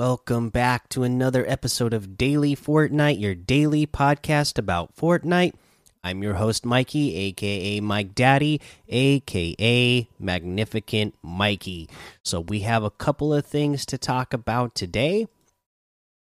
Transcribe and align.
Welcome 0.00 0.48
back 0.48 0.88
to 0.88 1.02
another 1.02 1.44
episode 1.46 1.92
of 1.92 2.16
Daily 2.16 2.56
Fortnite, 2.56 3.20
your 3.20 3.34
daily 3.34 3.86
podcast 3.86 4.56
about 4.56 4.96
Fortnite. 4.96 5.52
I'm 6.02 6.22
your 6.22 6.36
host, 6.36 6.64
Mikey, 6.64 7.14
aka 7.14 7.80
Mike 7.80 8.14
Daddy, 8.14 8.62
aka 8.88 10.08
Magnificent 10.18 11.16
Mikey. 11.22 11.90
So, 12.22 12.40
we 12.40 12.60
have 12.60 12.82
a 12.82 12.90
couple 12.90 13.34
of 13.34 13.44
things 13.44 13.84
to 13.84 13.98
talk 13.98 14.32
about 14.32 14.74
today. 14.74 15.26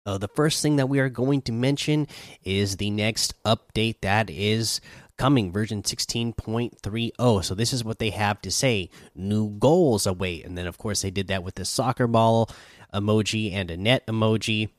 Uh, 0.05 0.19
the 0.19 0.27
first 0.27 0.61
thing 0.61 0.75
that 0.75 0.87
we 0.87 0.99
are 0.99 1.09
going 1.09 1.41
to 1.41 1.51
mention 1.51 2.07
is 2.43 2.77
the 2.77 2.91
next 2.91 3.33
update 3.45 4.01
that 4.01 4.29
is 4.29 4.79
coming, 5.17 5.51
version 5.51 5.81
16.30. 5.81 7.43
So, 7.43 7.55
this 7.55 7.73
is 7.73 7.83
what 7.83 7.97
they 7.97 8.11
have 8.11 8.43
to 8.43 8.51
say 8.51 8.91
new 9.15 9.49
goals 9.49 10.05
await. 10.05 10.45
And 10.45 10.55
then, 10.55 10.67
of 10.67 10.77
course, 10.77 11.01
they 11.01 11.09
did 11.09 11.29
that 11.29 11.43
with 11.43 11.55
the 11.55 11.65
soccer 11.65 12.05
ball 12.05 12.47
emoji 12.95 13.53
and 13.53 13.69
a 13.69 13.77
net 13.77 14.05
emoji. 14.07 14.69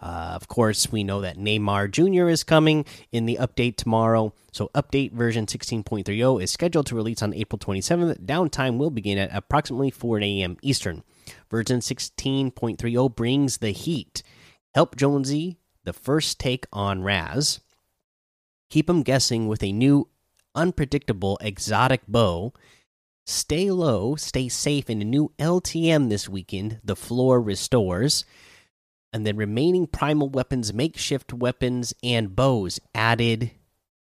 Uh, 0.00 0.32
of 0.34 0.48
course, 0.48 0.90
we 0.92 1.02
know 1.04 1.20
that 1.20 1.36
Neymar 1.36 1.90
Jr. 1.90 2.28
is 2.28 2.44
coming 2.44 2.84
in 3.12 3.26
the 3.26 3.38
update 3.40 3.76
tomorrow. 3.76 4.32
So, 4.52 4.70
update 4.74 5.12
version 5.12 5.46
16.30 5.46 6.42
is 6.42 6.50
scheduled 6.50 6.86
to 6.86 6.94
release 6.94 7.22
on 7.22 7.34
April 7.34 7.58
27th. 7.58 8.24
Downtime 8.24 8.78
will 8.78 8.90
begin 8.90 9.18
at 9.18 9.34
approximately 9.34 9.90
4 9.90 10.20
a.m. 10.20 10.56
Eastern. 10.62 11.02
Version 11.50 11.80
16.30 11.80 13.16
brings 13.16 13.58
the 13.58 13.70
heat. 13.70 14.22
Help 14.74 14.96
Jonesy, 14.96 15.58
the 15.84 15.92
first 15.92 16.38
take 16.38 16.66
on 16.72 17.02
Raz. 17.02 17.60
Keep 18.70 18.88
him 18.88 19.02
guessing 19.02 19.46
with 19.48 19.62
a 19.62 19.72
new, 19.72 20.08
unpredictable, 20.54 21.38
exotic 21.40 22.02
bow. 22.08 22.52
Stay 23.26 23.70
low, 23.70 24.16
stay 24.16 24.48
safe 24.48 24.90
in 24.90 25.00
a 25.00 25.04
new 25.04 25.32
LTM 25.38 26.10
this 26.10 26.28
weekend. 26.28 26.80
The 26.84 26.96
floor 26.96 27.40
restores. 27.40 28.24
And 29.12 29.26
then 29.26 29.36
remaining 29.36 29.86
primal 29.86 30.28
weapons, 30.28 30.74
makeshift 30.74 31.32
weapons, 31.32 31.94
and 32.02 32.34
bows 32.34 32.80
added 32.94 33.52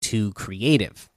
to 0.02 0.32
creative. 0.32 1.10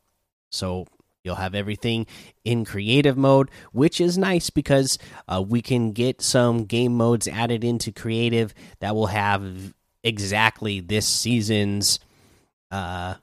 So 0.52 0.86
you'll 1.24 1.36
have 1.36 1.56
everything 1.56 2.06
in 2.44 2.66
creative 2.66 3.18
mode, 3.18 3.50
which 3.72 4.00
is 4.00 4.18
nice 4.18 4.50
because 4.50 5.00
uh, 5.28 5.44
we 5.46 5.62
can 5.62 5.92
get 5.92 6.22
some 6.22 6.66
game 6.66 6.96
modes 6.96 7.28
added 7.28 7.64
into 7.64 7.92
creative 7.92 8.54
that 8.80 8.96
will 8.96 9.08
have 9.08 9.74
exactly 10.04 10.80
this 10.80 11.08
season's 11.08 12.00
uh, 12.70 13.16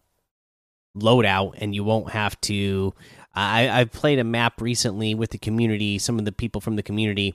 loadout, 0.96 1.54
and 1.58 1.74
you 1.74 1.84
won't 1.84 2.10
have 2.10 2.40
to 2.42 2.92
I, 3.34 3.68
I've 3.68 3.92
played 3.92 4.18
a 4.18 4.24
map 4.24 4.60
recently 4.60 5.14
with 5.14 5.30
the 5.30 5.38
community, 5.38 5.98
some 5.98 6.18
of 6.18 6.24
the 6.24 6.32
people 6.32 6.60
from 6.60 6.76
the 6.76 6.82
community, 6.82 7.34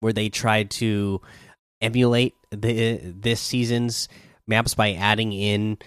where 0.00 0.12
they 0.12 0.28
tried 0.28 0.70
to 0.72 1.20
emulate 1.80 2.34
the 2.50 3.00
this 3.02 3.40
season's 3.40 4.08
maps 4.46 4.74
by 4.74 4.92
adding 4.92 5.32
in 5.32 5.78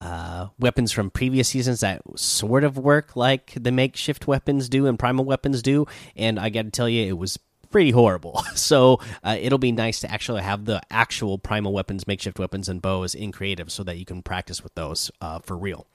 uh, 0.00 0.48
weapons 0.58 0.92
from 0.92 1.10
previous 1.10 1.48
seasons 1.48 1.80
that 1.80 2.00
sort 2.16 2.64
of 2.64 2.78
work 2.78 3.16
like 3.16 3.52
the 3.54 3.70
makeshift 3.70 4.26
weapons 4.26 4.68
do 4.68 4.86
and 4.86 4.98
primal 4.98 5.24
weapons 5.24 5.62
do. 5.62 5.86
And 6.16 6.38
I 6.38 6.48
got 6.48 6.62
to 6.62 6.70
tell 6.70 6.88
you, 6.88 7.06
it 7.06 7.18
was 7.18 7.38
pretty 7.70 7.90
horrible. 7.90 8.42
So 8.54 9.00
uh, 9.24 9.36
it'll 9.40 9.58
be 9.58 9.72
nice 9.72 10.00
to 10.00 10.10
actually 10.10 10.42
have 10.42 10.64
the 10.64 10.80
actual 10.90 11.38
primal 11.38 11.72
weapons, 11.72 12.06
makeshift 12.06 12.38
weapons, 12.38 12.68
and 12.68 12.80
bows 12.80 13.14
in 13.14 13.32
creative 13.32 13.72
so 13.72 13.82
that 13.82 13.96
you 13.96 14.04
can 14.04 14.22
practice 14.22 14.62
with 14.62 14.74
those 14.74 15.10
uh, 15.20 15.40
for 15.40 15.56
real. 15.56 15.86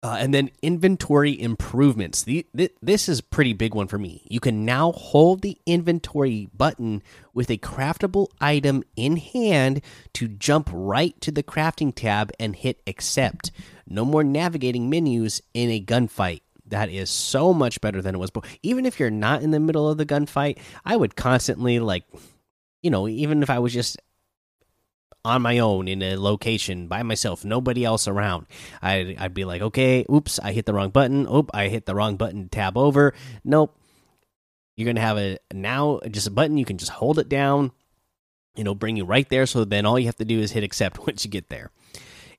Uh, 0.00 0.16
and 0.20 0.32
then 0.32 0.48
inventory 0.62 1.40
improvements. 1.40 2.22
The, 2.22 2.46
th 2.56 2.70
this 2.80 3.08
is 3.08 3.20
pretty 3.20 3.52
big 3.52 3.74
one 3.74 3.88
for 3.88 3.98
me. 3.98 4.22
You 4.30 4.38
can 4.38 4.64
now 4.64 4.92
hold 4.92 5.42
the 5.42 5.58
inventory 5.66 6.48
button 6.56 7.02
with 7.34 7.50
a 7.50 7.58
craftable 7.58 8.28
item 8.40 8.84
in 8.94 9.16
hand 9.16 9.80
to 10.14 10.28
jump 10.28 10.70
right 10.72 11.20
to 11.20 11.32
the 11.32 11.42
crafting 11.42 11.92
tab 11.92 12.30
and 12.38 12.54
hit 12.54 12.80
accept. 12.86 13.50
No 13.88 14.04
more 14.04 14.22
navigating 14.22 14.88
menus 14.88 15.42
in 15.52 15.68
a 15.70 15.80
gunfight. 15.82 16.42
That 16.66 16.90
is 16.90 17.10
so 17.10 17.52
much 17.52 17.80
better 17.80 18.00
than 18.00 18.14
it 18.14 18.18
was 18.18 18.30
before. 18.30 18.48
Even 18.62 18.86
if 18.86 19.00
you're 19.00 19.10
not 19.10 19.42
in 19.42 19.50
the 19.50 19.58
middle 19.58 19.90
of 19.90 19.98
the 19.98 20.06
gunfight, 20.06 20.58
I 20.84 20.94
would 20.94 21.16
constantly 21.16 21.80
like, 21.80 22.04
you 22.82 22.90
know, 22.90 23.08
even 23.08 23.42
if 23.42 23.50
I 23.50 23.58
was 23.58 23.72
just 23.72 23.98
on 25.24 25.42
my 25.42 25.58
own 25.58 25.88
in 25.88 26.02
a 26.02 26.16
location 26.16 26.88
by 26.88 27.02
myself, 27.02 27.44
nobody 27.44 27.84
else 27.84 28.08
around. 28.08 28.46
I'd, 28.80 29.16
I'd 29.18 29.34
be 29.34 29.44
like, 29.44 29.62
okay, 29.62 30.06
oops, 30.10 30.38
I 30.38 30.52
hit 30.52 30.66
the 30.66 30.74
wrong 30.74 30.90
button. 30.90 31.26
Oop, 31.32 31.50
I 31.52 31.68
hit 31.68 31.86
the 31.86 31.94
wrong 31.94 32.16
button 32.16 32.44
to 32.44 32.48
tab 32.48 32.76
over. 32.78 33.14
Nope. 33.44 33.76
You're 34.76 34.86
going 34.86 34.96
to 34.96 35.02
have 35.02 35.18
a 35.18 35.38
now 35.52 36.00
just 36.08 36.28
a 36.28 36.30
button. 36.30 36.56
You 36.56 36.64
can 36.64 36.78
just 36.78 36.92
hold 36.92 37.18
it 37.18 37.28
down. 37.28 37.72
It'll 38.56 38.74
bring 38.74 38.96
you 38.96 39.04
right 39.04 39.28
there. 39.28 39.46
So 39.46 39.64
then 39.64 39.86
all 39.86 39.98
you 39.98 40.06
have 40.06 40.16
to 40.16 40.24
do 40.24 40.38
is 40.38 40.52
hit 40.52 40.62
accept 40.62 40.98
once 41.06 41.24
you 41.24 41.30
get 41.30 41.48
there. 41.48 41.72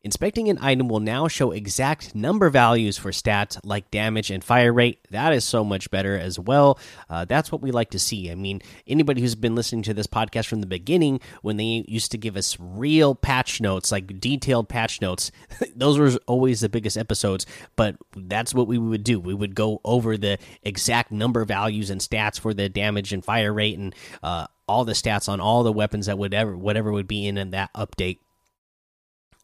Inspecting 0.01 0.47
an 0.47 0.57
item 0.61 0.87
will 0.87 1.01
now 1.01 1.27
show 1.27 1.51
exact 1.51 2.15
number 2.15 2.49
values 2.49 2.97
for 2.97 3.11
stats 3.11 3.59
like 3.65 3.91
damage 3.91 4.31
and 4.31 4.41
fire 4.41 4.71
rate. 4.71 4.99
That 5.11 5.33
is 5.33 5.43
so 5.43 5.65
much 5.65 5.91
better 5.91 6.17
as 6.17 6.39
well. 6.39 6.79
Uh, 7.09 7.25
that's 7.25 7.51
what 7.51 7.61
we 7.61 7.71
like 7.71 7.89
to 7.89 7.99
see. 7.99 8.31
I 8.31 8.35
mean, 8.35 8.61
anybody 8.87 9.19
who's 9.19 9.35
been 9.35 9.55
listening 9.55 9.83
to 9.83 9.93
this 9.93 10.07
podcast 10.07 10.47
from 10.47 10.61
the 10.61 10.67
beginning, 10.67 11.19
when 11.41 11.57
they 11.57 11.83
used 11.85 12.11
to 12.11 12.17
give 12.17 12.37
us 12.37 12.55
real 12.61 13.13
patch 13.13 13.59
notes, 13.59 13.91
like 13.91 14.21
detailed 14.21 14.69
patch 14.69 15.01
notes, 15.01 15.31
those 15.75 15.99
were 15.99 16.17
always 16.27 16.61
the 16.61 16.69
biggest 16.69 16.97
episodes. 16.97 17.45
But 17.75 17.97
that's 18.15 18.53
what 18.53 18.67
we 18.67 18.77
would 18.77 19.03
do. 19.03 19.19
We 19.19 19.33
would 19.33 19.53
go 19.53 19.81
over 19.83 20.15
the 20.15 20.37
exact 20.63 21.11
number 21.11 21.43
values 21.43 21.89
and 21.89 21.99
stats 21.99 22.39
for 22.39 22.53
the 22.53 22.69
damage 22.69 23.11
and 23.11 23.23
fire 23.23 23.51
rate 23.51 23.77
and 23.77 23.93
uh, 24.23 24.47
all 24.65 24.85
the 24.85 24.93
stats 24.93 25.27
on 25.27 25.41
all 25.41 25.63
the 25.63 25.73
weapons 25.73 26.05
that 26.05 26.17
would 26.17 26.33
ever 26.33 26.55
whatever 26.55 26.91
would 26.91 27.07
be 27.07 27.27
in, 27.27 27.37
in 27.37 27.49
that 27.49 27.73
update 27.73 28.19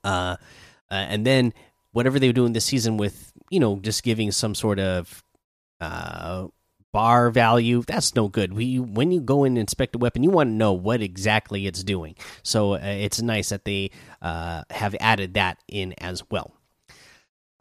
uh, 0.06 0.38
uh, 0.92 0.94
and 0.94 1.26
then 1.26 1.54
whatever 1.92 2.20
they 2.20 2.28
were 2.28 2.34
doing 2.34 2.54
this 2.54 2.66
season 2.66 2.98
with 2.98 3.34
you 3.50 3.60
know 3.60 3.80
just 3.80 4.04
giving 4.04 4.32
some 4.32 4.56
sort 4.56 4.80
of 4.80 5.24
uh, 5.82 6.48
bar 6.94 7.30
value 7.30 7.84
that's 7.86 8.16
no 8.16 8.30
good. 8.30 8.54
We 8.54 8.80
when 8.80 9.12
you 9.12 9.20
go 9.20 9.44
in 9.44 9.54
and 9.54 9.58
inspect 9.58 9.96
a 9.96 9.98
weapon 9.98 10.24
you 10.24 10.30
want 10.30 10.50
to 10.50 10.54
know 10.54 10.74
what 10.74 11.02
exactly 11.02 11.68
it's 11.68 11.84
doing. 11.84 12.16
So 12.44 12.76
uh, 12.76 12.80
it's 12.82 13.22
nice 13.22 13.50
that 13.50 13.66
they 13.66 13.92
uh, 14.22 14.64
have 14.70 14.96
added 15.00 15.34
that 15.34 15.58
in 15.68 15.94
as 15.98 16.24
well 16.30 16.55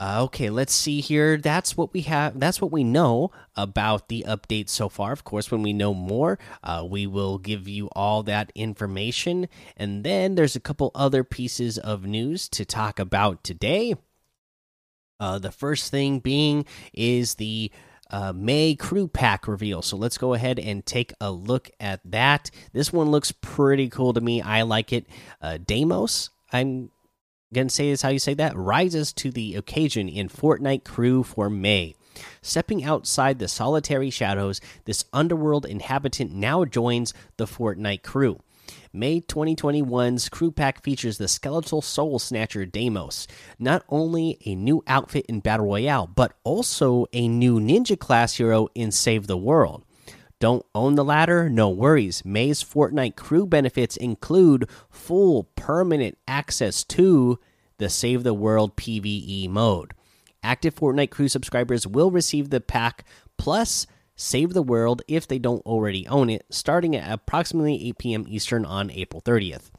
uh, 0.01 0.23
okay, 0.25 0.51
let's 0.51 0.75
see 0.75 1.01
here. 1.01 1.37
That's 1.37 1.77
what 1.77 1.93
we 1.93 2.03
have. 2.03 2.39
That's 2.41 2.61
what 2.61 2.73
we 2.73 2.83
know 2.83 3.31
about 3.55 4.09
the 4.09 4.25
update 4.27 4.69
so 4.69 4.89
far. 4.89 5.13
Of 5.13 5.23
course, 5.23 5.51
when 5.51 5.63
we 5.63 5.73
know 5.73 5.95
more, 5.95 6.39
uh, 6.65 6.85
we 6.89 7.07
will 7.07 7.39
give 7.39 7.69
you 7.69 7.89
all 7.93 8.25
that 8.25 8.51
information. 8.57 9.49
And 9.77 10.03
then 10.03 10.35
there's 10.35 10.57
a 10.57 10.61
couple 10.61 10.91
other 10.95 11.23
pieces 11.23 11.79
of 11.79 12.05
news 12.07 12.49
to 12.51 12.65
talk 12.65 12.99
about 12.99 13.45
today. 13.45 13.95
Uh, 15.21 15.39
the 15.39 15.53
first 15.53 15.93
thing 15.93 16.19
being 16.19 16.67
is 16.93 17.35
the 17.35 17.71
uh, 18.11 18.33
May 18.33 18.75
crew 18.75 19.07
pack 19.07 19.47
reveal. 19.47 19.81
So 19.81 19.97
let's 19.97 20.19
go 20.19 20.35
ahead 20.35 20.59
and 20.59 20.85
take 20.85 21.13
a 21.21 21.31
look 21.31 21.71
at 21.79 22.01
that. 22.05 22.51
This 22.73 22.93
one 22.93 23.11
looks 23.11 23.31
pretty 23.31 23.89
cool 23.89 24.13
to 24.13 24.21
me. 24.21 24.43
I 24.43 24.63
like 24.63 24.93
it. 24.93 25.07
Uh, 25.41 25.59
Deimos, 25.65 26.31
I'm 26.53 26.91
Say 27.69 27.89
is 27.89 28.03
how 28.03 28.09
you 28.09 28.19
say 28.19 28.35
that. 28.35 28.57
Rises 28.57 29.13
to 29.15 29.31
the 29.31 29.55
occasion 29.55 30.09
in 30.09 30.29
Fortnite 30.29 30.85
crew 30.85 31.23
for 31.23 31.49
May. 31.49 31.95
Stepping 32.43 32.85
outside 32.85 33.39
the 33.39 33.49
solitary 33.49 34.11
shadows, 34.11 34.61
this 34.85 35.05
underworld 35.13 35.67
inhabitant 35.67 36.33
now 36.33 36.65
joins 36.65 37.15
the 37.37 37.47
Fortnite 37.47 38.03
crew. 38.03 38.39
May 38.93 39.21
2021's 39.21 40.29
crew 40.29 40.51
pack 40.51 40.83
features 40.83 41.19
the 41.19 41.29
skeletal 41.29 41.83
soul 41.83 42.19
snatcher 42.19 42.65
Deimos. 42.65 43.27
Not 43.59 43.85
only 43.89 44.39
a 44.47 44.55
new 44.55 44.83
outfit 44.87 45.27
in 45.27 45.41
Battle 45.41 45.67
Royale, 45.67 46.07
but 46.07 46.37
also 46.45 47.07
a 47.13 47.29
new 47.29 47.59
ninja 47.61 47.99
class 47.99 48.37
hero 48.37 48.69
in 48.75 48.91
Save 48.93 49.27
the 49.27 49.37
World. 49.37 49.85
Don't 50.41 50.65
own 50.75 50.95
the 50.95 51.05
latter? 51.05 51.49
No 51.49 51.71
worries. 51.71 52.25
May's 52.25 52.63
Fortnite 52.63 53.17
crew 53.17 53.47
benefits 53.47 53.97
include 53.97 54.69
full 54.91 55.45
permanent 55.57 56.19
access 56.29 56.85
to 56.85 57.39
the 57.79 57.89
Save 57.89 58.23
the 58.23 58.35
World 58.35 58.77
PvE 58.77 59.49
mode. 59.49 59.93
Active 60.43 60.75
Fortnite 60.75 61.11
crew 61.11 61.29
subscribers 61.29 61.87
will 61.87 62.11
receive 62.11 62.51
the 62.51 62.61
pack 62.61 63.05
plus 63.39 63.87
Save 64.17 64.53
the 64.53 64.63
World 64.63 65.03
if 65.09 65.27
they 65.27 65.39
don't 65.39 65.65
already 65.67 66.07
own 66.07 66.31
it, 66.31 66.47
starting 66.51 66.95
at 66.95 67.11
approximately 67.11 67.89
8 67.89 67.99
p.m. 67.99 68.25
Eastern 68.29 68.65
on 68.65 68.91
April 68.91 69.21
30th. 69.23 69.71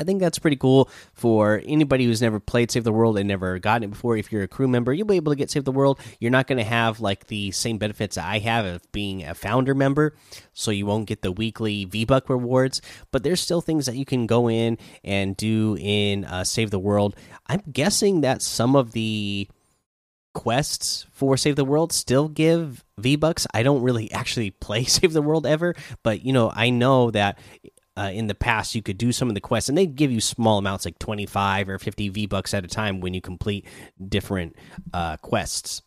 I 0.00 0.04
think 0.04 0.20
that's 0.20 0.38
pretty 0.38 0.56
cool 0.56 0.88
for 1.12 1.60
anybody 1.64 2.04
who's 2.04 2.22
never 2.22 2.38
played 2.38 2.70
Save 2.70 2.84
the 2.84 2.92
World 2.92 3.18
and 3.18 3.26
never 3.26 3.58
gotten 3.58 3.84
it 3.84 3.90
before. 3.90 4.16
If 4.16 4.30
you're 4.30 4.44
a 4.44 4.48
crew 4.48 4.68
member, 4.68 4.92
you'll 4.92 5.06
be 5.06 5.16
able 5.16 5.32
to 5.32 5.36
get 5.36 5.50
Save 5.50 5.64
the 5.64 5.72
World. 5.72 5.98
You're 6.20 6.30
not 6.30 6.46
going 6.46 6.58
to 6.58 6.64
have 6.64 7.00
like 7.00 7.26
the 7.26 7.50
same 7.50 7.78
benefits 7.78 8.16
I 8.16 8.38
have 8.38 8.64
of 8.64 8.92
being 8.92 9.24
a 9.24 9.34
founder 9.34 9.74
member, 9.74 10.14
so 10.52 10.70
you 10.70 10.86
won't 10.86 11.06
get 11.06 11.22
the 11.22 11.32
weekly 11.32 11.84
V 11.84 12.04
Buck 12.04 12.28
rewards. 12.28 12.80
But 13.10 13.24
there's 13.24 13.40
still 13.40 13.60
things 13.60 13.86
that 13.86 13.96
you 13.96 14.04
can 14.04 14.26
go 14.26 14.48
in 14.48 14.78
and 15.02 15.36
do 15.36 15.76
in 15.80 16.24
uh, 16.24 16.44
Save 16.44 16.70
the 16.70 16.78
World. 16.78 17.16
I'm 17.46 17.62
guessing 17.72 18.20
that 18.20 18.42
some 18.42 18.76
of 18.76 18.92
the 18.92 19.48
quests 20.34 21.06
for 21.10 21.36
Save 21.36 21.56
the 21.56 21.64
World 21.64 21.92
still 21.92 22.28
give 22.28 22.84
V 22.98 23.16
Bucks. 23.16 23.48
I 23.52 23.64
don't 23.64 23.82
really 23.82 24.12
actually 24.12 24.50
play 24.60 24.84
Save 24.84 25.12
the 25.12 25.22
World 25.22 25.46
ever, 25.46 25.74
but 26.04 26.24
you 26.24 26.32
know, 26.32 26.52
I 26.54 26.70
know 26.70 27.10
that 27.10 27.38
uh, 27.98 28.10
in 28.10 28.28
the 28.28 28.34
past 28.34 28.74
you 28.74 28.82
could 28.82 28.96
do 28.96 29.10
some 29.10 29.28
of 29.28 29.34
the 29.34 29.40
quests 29.40 29.68
and 29.68 29.76
they'd 29.76 29.96
give 29.96 30.12
you 30.12 30.20
small 30.20 30.58
amounts 30.58 30.84
like 30.84 30.98
25 30.98 31.68
or 31.68 31.78
50 31.78 32.08
V 32.10 32.26
Bucks 32.26 32.54
at 32.54 32.64
a 32.64 32.68
time 32.68 33.00
when 33.00 33.12
you 33.12 33.20
complete 33.20 33.66
different 34.08 34.54
uh, 34.92 35.16
quests. 35.16 35.82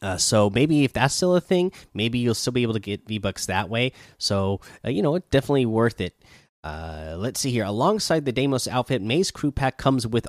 Uh, 0.00 0.16
so 0.16 0.50
maybe 0.50 0.84
if 0.84 0.92
that's 0.92 1.14
still 1.14 1.34
a 1.34 1.40
thing, 1.40 1.72
maybe 1.94 2.18
you'll 2.18 2.34
still 2.34 2.52
be 2.52 2.62
able 2.62 2.74
to 2.74 2.80
get 2.80 3.06
V 3.08 3.18
Bucks 3.18 3.46
that 3.46 3.68
way. 3.68 3.92
So 4.18 4.60
uh, 4.84 4.90
you 4.90 5.02
know, 5.02 5.16
it's 5.16 5.28
definitely 5.30 5.66
worth 5.66 6.00
it. 6.00 6.14
Uh, 6.62 7.16
let's 7.18 7.40
see 7.40 7.50
here. 7.50 7.64
Alongside 7.64 8.24
the 8.24 8.32
Deimos 8.32 8.68
outfit, 8.68 9.02
May's 9.02 9.30
crew 9.30 9.50
pack 9.50 9.78
comes 9.78 10.06
with 10.06 10.26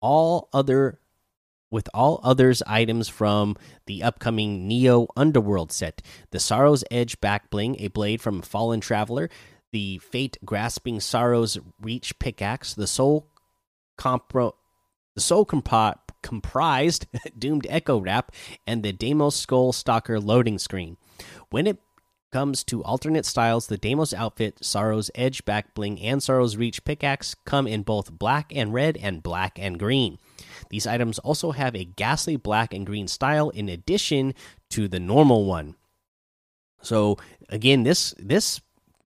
all 0.00 0.48
other 0.52 0.98
with 1.70 1.88
all 1.94 2.20
others 2.22 2.62
items 2.66 3.08
from 3.08 3.56
the 3.86 4.02
upcoming 4.02 4.66
Neo 4.66 5.06
Underworld 5.16 5.72
set. 5.72 6.02
The 6.30 6.40
Sorrow's 6.40 6.84
Edge 6.90 7.20
back 7.20 7.48
bling, 7.50 7.76
a 7.78 7.88
blade 7.88 8.20
from 8.20 8.42
Fallen 8.42 8.80
Traveler, 8.80 9.30
the 9.72 9.98
Fate 9.98 10.38
grasping 10.44 11.00
Sorrow's 11.00 11.58
Reach 11.80 12.18
pickaxe, 12.18 12.74
the 12.74 12.86
Soul 12.86 13.26
compro 13.98 14.52
the 15.14 15.20
Soul 15.20 15.44
compo 15.44 15.94
comprised 16.22 17.06
Doomed 17.38 17.66
Echo 17.68 17.98
Wrap, 17.98 18.32
and 18.66 18.82
the 18.82 18.92
Deimos 18.92 19.36
Skull 19.36 19.72
Stalker 19.72 20.20
loading 20.20 20.58
screen. 20.58 20.96
When 21.50 21.66
it 21.66 21.78
comes 22.30 22.62
to 22.64 22.84
alternate 22.84 23.26
styles, 23.26 23.66
the 23.66 23.76
Deimos 23.76 24.14
outfit, 24.14 24.58
Sorrow's 24.64 25.10
Edge 25.14 25.44
back 25.44 25.74
bling, 25.74 26.00
and 26.00 26.22
Sorrow's 26.22 26.56
Reach 26.56 26.84
pickaxe 26.84 27.34
come 27.44 27.66
in 27.66 27.82
both 27.82 28.12
black 28.12 28.54
and 28.54 28.72
red 28.72 28.96
and 28.96 29.22
black 29.22 29.58
and 29.58 29.78
green. 29.78 30.18
These 30.70 30.86
items 30.86 31.18
also 31.18 31.50
have 31.52 31.74
a 31.74 31.84
ghastly 31.84 32.36
black 32.36 32.72
and 32.72 32.86
green 32.86 33.08
style 33.08 33.50
in 33.50 33.68
addition 33.68 34.34
to 34.70 34.86
the 34.86 35.00
normal 35.00 35.44
one. 35.44 35.74
So 36.82 37.18
again, 37.48 37.82
this 37.82 38.14
this 38.18 38.60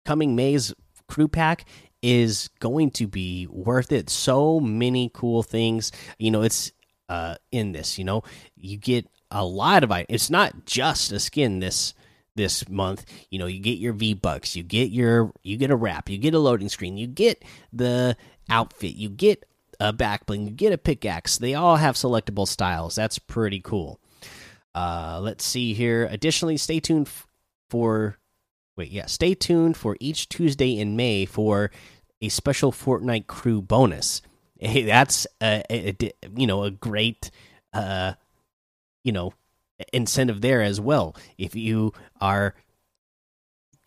coming 0.06 0.36
May's 0.36 0.72
crew 1.08 1.28
pack 1.28 1.66
is 2.02 2.48
going 2.60 2.90
to 2.92 3.06
be 3.06 3.46
worth 3.50 3.92
it. 3.92 4.08
So 4.08 4.60
many 4.60 5.10
cool 5.12 5.42
things. 5.42 5.92
You 6.18 6.30
know, 6.30 6.42
it's 6.42 6.72
uh 7.08 7.34
in 7.50 7.72
this, 7.72 7.98
you 7.98 8.04
know. 8.04 8.22
You 8.56 8.76
get 8.76 9.06
a 9.30 9.44
lot 9.44 9.84
of 9.84 9.90
items. 9.90 10.14
It's 10.14 10.30
not 10.30 10.64
just 10.64 11.12
a 11.12 11.18
skin 11.18 11.58
this 11.58 11.94
this 12.36 12.68
month. 12.68 13.04
You 13.30 13.38
know, 13.38 13.46
you 13.46 13.60
get 13.60 13.78
your 13.78 13.92
V 13.92 14.14
Bucks, 14.14 14.54
you 14.54 14.62
get 14.62 14.90
your 14.90 15.32
you 15.42 15.56
get 15.56 15.70
a 15.70 15.76
wrap, 15.76 16.08
you 16.08 16.18
get 16.18 16.34
a 16.34 16.38
loading 16.38 16.68
screen, 16.68 16.96
you 16.96 17.06
get 17.06 17.44
the 17.72 18.16
outfit, 18.48 18.94
you 18.94 19.08
get 19.08 19.44
a 19.80 19.92
back 19.92 20.26
bling, 20.26 20.46
you 20.46 20.52
get 20.52 20.72
a 20.72 20.78
pickaxe. 20.78 21.38
They 21.38 21.54
all 21.54 21.76
have 21.76 21.96
selectable 21.96 22.46
styles. 22.46 22.94
That's 22.94 23.18
pretty 23.18 23.60
cool. 23.60 24.00
Uh, 24.74 25.20
let's 25.22 25.44
see 25.44 25.74
here. 25.74 26.06
Additionally, 26.10 26.56
stay 26.56 26.80
tuned 26.80 27.08
for 27.70 28.18
wait, 28.76 28.90
yeah, 28.90 29.06
stay 29.06 29.34
tuned 29.34 29.76
for 29.76 29.96
each 30.00 30.28
Tuesday 30.28 30.78
in 30.78 30.96
May 30.96 31.24
for 31.24 31.70
a 32.20 32.28
special 32.28 32.72
Fortnite 32.72 33.26
crew 33.26 33.60
bonus. 33.62 34.22
Hey, 34.58 34.84
that's 34.84 35.26
a, 35.42 35.62
a, 35.70 35.90
a 35.90 36.12
you 36.34 36.46
know 36.46 36.62
a 36.62 36.70
great 36.70 37.30
uh 37.74 38.14
you 39.04 39.12
know 39.12 39.34
incentive 39.92 40.40
there 40.40 40.62
as 40.62 40.80
well. 40.80 41.14
If 41.36 41.54
you 41.54 41.92
are, 42.22 42.54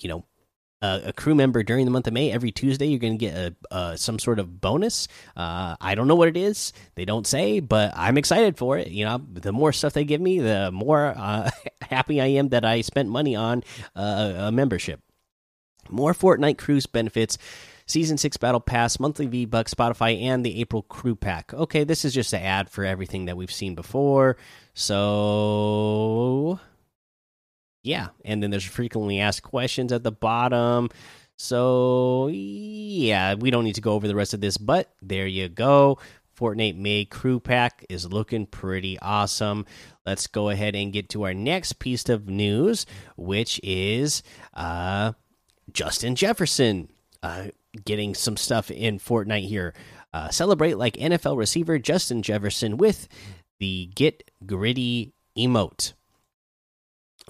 you 0.01 0.09
know, 0.09 0.25
a, 0.81 1.01
a 1.07 1.13
crew 1.13 1.35
member 1.35 1.63
during 1.63 1.85
the 1.85 1.91
month 1.91 2.07
of 2.07 2.13
May. 2.13 2.31
every 2.31 2.51
Tuesday 2.51 2.87
you're 2.87 2.99
going 2.99 3.17
to 3.17 3.25
get 3.25 3.35
a, 3.35 3.55
a, 3.75 3.97
some 3.97 4.19
sort 4.19 4.39
of 4.39 4.61
bonus. 4.61 5.07
Uh, 5.35 5.75
I 5.79 5.95
don't 5.95 6.07
know 6.07 6.15
what 6.15 6.27
it 6.29 6.37
is; 6.37 6.73
they 6.95 7.05
don't 7.05 7.27
say, 7.27 7.59
but 7.59 7.93
I'm 7.95 8.17
excited 8.17 8.57
for 8.57 8.77
it. 8.77 8.87
You 8.89 9.05
know, 9.05 9.21
the 9.31 9.51
more 9.51 9.73
stuff 9.73 9.93
they 9.93 10.05
give 10.05 10.21
me, 10.21 10.39
the 10.39 10.71
more 10.71 11.13
uh, 11.15 11.49
happy 11.81 12.21
I 12.21 12.27
am 12.27 12.49
that 12.49 12.65
I 12.65 12.81
spent 12.81 13.09
money 13.09 13.35
on 13.35 13.63
uh, 13.95 14.33
a 14.37 14.51
membership. 14.51 15.01
More 15.89 16.13
Fortnite 16.13 16.57
cruise 16.57 16.85
benefits. 16.85 17.37
Season 17.89 18.19
6 18.19 18.37
Battle 18.37 18.59
Pass, 18.59 18.99
monthly 18.99 19.25
V 19.25 19.45
Bucks, 19.45 19.73
Spotify, 19.73 20.21
and 20.21 20.45
the 20.45 20.61
April 20.61 20.83
Crew 20.83 21.15
Pack. 21.15 21.55
Okay, 21.55 21.83
this 21.83 22.05
is 22.05 22.13
just 22.13 22.33
an 22.33 22.43
ad 22.43 22.69
for 22.69 22.85
everything 22.85 23.25
that 23.25 23.35
we've 23.35 23.51
seen 23.51 23.73
before. 23.73 24.37
So, 24.75 26.18
yeah. 27.89 28.09
And 28.23 28.43
then 28.43 28.51
there's 28.51 28.63
frequently 28.63 29.19
asked 29.19 29.41
questions 29.41 29.91
at 29.91 30.03
the 30.03 30.11
bottom. 30.11 30.89
So, 31.37 32.27
yeah, 32.31 33.33
we 33.33 33.49
don't 33.49 33.63
need 33.63 33.75
to 33.75 33.81
go 33.81 33.93
over 33.93 34.07
the 34.07 34.15
rest 34.15 34.35
of 34.35 34.41
this, 34.41 34.57
but 34.57 34.93
there 35.01 35.25
you 35.25 35.49
go. 35.49 35.97
Fortnite 36.37 36.77
May 36.77 37.05
Crew 37.05 37.39
Pack 37.39 37.83
is 37.89 38.05
looking 38.05 38.45
pretty 38.45 38.99
awesome. 38.99 39.65
Let's 40.05 40.27
go 40.27 40.49
ahead 40.49 40.75
and 40.75 40.93
get 40.93 41.09
to 41.09 41.23
our 41.23 41.33
next 41.33 41.79
piece 41.79 42.07
of 42.09 42.29
news, 42.29 42.85
which 43.17 43.59
is 43.63 44.21
uh, 44.53 45.13
Justin 45.73 46.15
Jefferson 46.15 46.89
uh, 47.23 47.47
getting 47.83 48.13
some 48.13 48.37
stuff 48.37 48.69
in 48.69 48.99
Fortnite 48.99 49.47
here. 49.47 49.73
Uh, 50.13 50.29
celebrate 50.29 50.77
like 50.77 50.93
NFL 50.93 51.37
receiver 51.37 51.79
Justin 51.79 52.21
Jefferson 52.21 52.77
with 52.77 53.07
the 53.59 53.89
Get 53.95 54.29
Griddy 54.45 55.13
emote. 55.35 55.93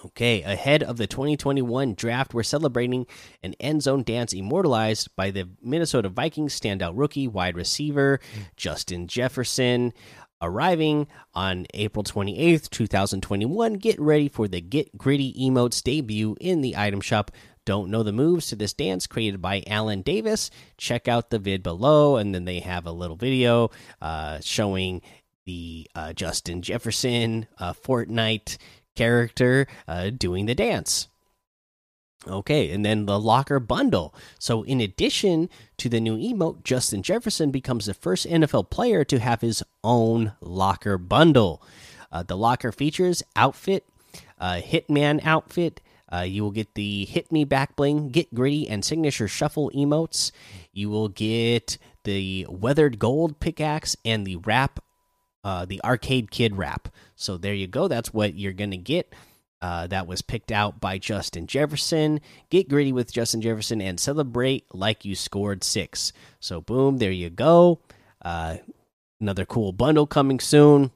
Okay, 0.05 0.41
ahead 0.43 0.81
of 0.81 0.97
the 0.97 1.07
2021 1.07 1.93
draft, 1.93 2.33
we're 2.33 2.43
celebrating 2.43 3.05
an 3.43 3.53
end 3.59 3.83
zone 3.83 4.03
dance 4.03 4.33
immortalized 4.33 5.13
by 5.15 5.31
the 5.31 5.49
Minnesota 5.61 6.09
Vikings 6.09 6.57
standout 6.57 6.93
rookie 6.95 7.27
wide 7.27 7.55
receiver 7.55 8.19
Justin 8.55 9.07
Jefferson. 9.07 9.93
Arriving 10.41 11.07
on 11.33 11.65
April 11.73 12.01
28th, 12.01 12.69
2021, 12.69 13.73
get 13.73 13.99
ready 13.99 14.29
for 14.29 14.47
the 14.47 14.61
Get 14.61 14.97
Griddy 14.97 15.33
emotes 15.33 15.83
debut 15.83 16.37
in 16.39 16.61
the 16.61 16.77
item 16.77 17.01
shop 17.01 17.31
don't 17.69 17.91
know 17.91 18.01
the 18.01 18.11
moves 18.11 18.47
to 18.47 18.55
this 18.55 18.73
dance 18.73 19.05
created 19.05 19.43
by 19.43 19.63
Alan 19.67 20.01
Davis, 20.01 20.49
check 20.77 21.07
out 21.07 21.29
the 21.29 21.37
vid 21.37 21.61
below. 21.61 22.17
And 22.17 22.33
then 22.33 22.45
they 22.45 22.61
have 22.61 22.87
a 22.87 22.91
little 22.91 23.15
video 23.15 23.69
uh, 24.01 24.39
showing 24.41 25.03
the 25.45 25.87
uh, 25.93 26.13
Justin 26.13 26.63
Jefferson 26.63 27.47
uh, 27.59 27.73
Fortnite 27.73 28.57
character 28.99 29.65
uh, 29.87 30.09
doing 30.09 30.45
the 30.45 30.53
dance. 30.53 31.07
Okay, 32.27 32.69
and 32.71 32.83
then 32.83 33.05
the 33.05 33.17
locker 33.17 33.61
bundle. 33.61 34.13
So, 34.37 34.63
in 34.63 34.81
addition 34.81 35.49
to 35.77 35.87
the 35.87 36.01
new 36.01 36.17
emote, 36.17 36.65
Justin 36.65 37.01
Jefferson 37.01 37.49
becomes 37.49 37.85
the 37.85 37.93
first 37.93 38.27
NFL 38.27 38.69
player 38.69 39.05
to 39.05 39.19
have 39.19 39.39
his 39.39 39.63
own 39.85 40.33
locker 40.41 40.97
bundle. 40.97 41.63
Uh, 42.11 42.23
the 42.23 42.35
locker 42.35 42.73
features 42.73 43.23
outfit, 43.37 43.85
uh, 44.37 44.59
Hitman 44.61 45.25
outfit, 45.25 45.79
uh, 46.11 46.21
you 46.21 46.43
will 46.43 46.51
get 46.51 46.73
the 46.73 47.05
Hit 47.05 47.31
Me 47.31 47.45
Back 47.45 47.77
Bling, 47.77 48.09
Get 48.09 48.33
Griddy, 48.33 48.67
and 48.67 48.83
Signature 48.83 49.27
Shuffle 49.27 49.71
emotes. 49.73 50.31
You 50.73 50.89
will 50.89 51.07
get 51.07 51.77
the 52.03 52.45
Weathered 52.49 52.99
Gold 52.99 53.39
pickaxe 53.39 53.95
and 54.03 54.25
the 54.25 54.37
wrap, 54.37 54.79
uh, 55.43 55.65
the 55.65 55.81
Arcade 55.83 56.31
Kid 56.31 56.57
wrap. 56.57 56.89
So 57.15 57.37
there 57.37 57.53
you 57.53 57.67
go. 57.67 57.87
That's 57.87 58.13
what 58.13 58.35
you're 58.35 58.53
going 58.53 58.71
to 58.71 58.77
get. 58.77 59.13
Uh, 59.61 59.87
that 59.87 60.07
was 60.07 60.21
picked 60.21 60.51
out 60.51 60.79
by 60.79 60.97
Justin 60.97 61.45
Jefferson. 61.45 62.21
Get 62.49 62.69
griddy 62.69 62.93
with 62.93 63.11
Justin 63.11 63.41
Jefferson 63.41 63.81
and 63.81 63.99
celebrate 63.99 64.65
like 64.73 65.03
you 65.03 65.15
scored 65.15 65.63
six. 65.63 66.13
So, 66.39 66.61
boom, 66.61 66.97
there 66.97 67.11
you 67.11 67.29
go. 67.29 67.79
Uh, 68.21 68.57
another 69.19 69.45
cool 69.45 69.73
bundle 69.73 70.07
coming 70.07 70.39
soon. 70.39 70.91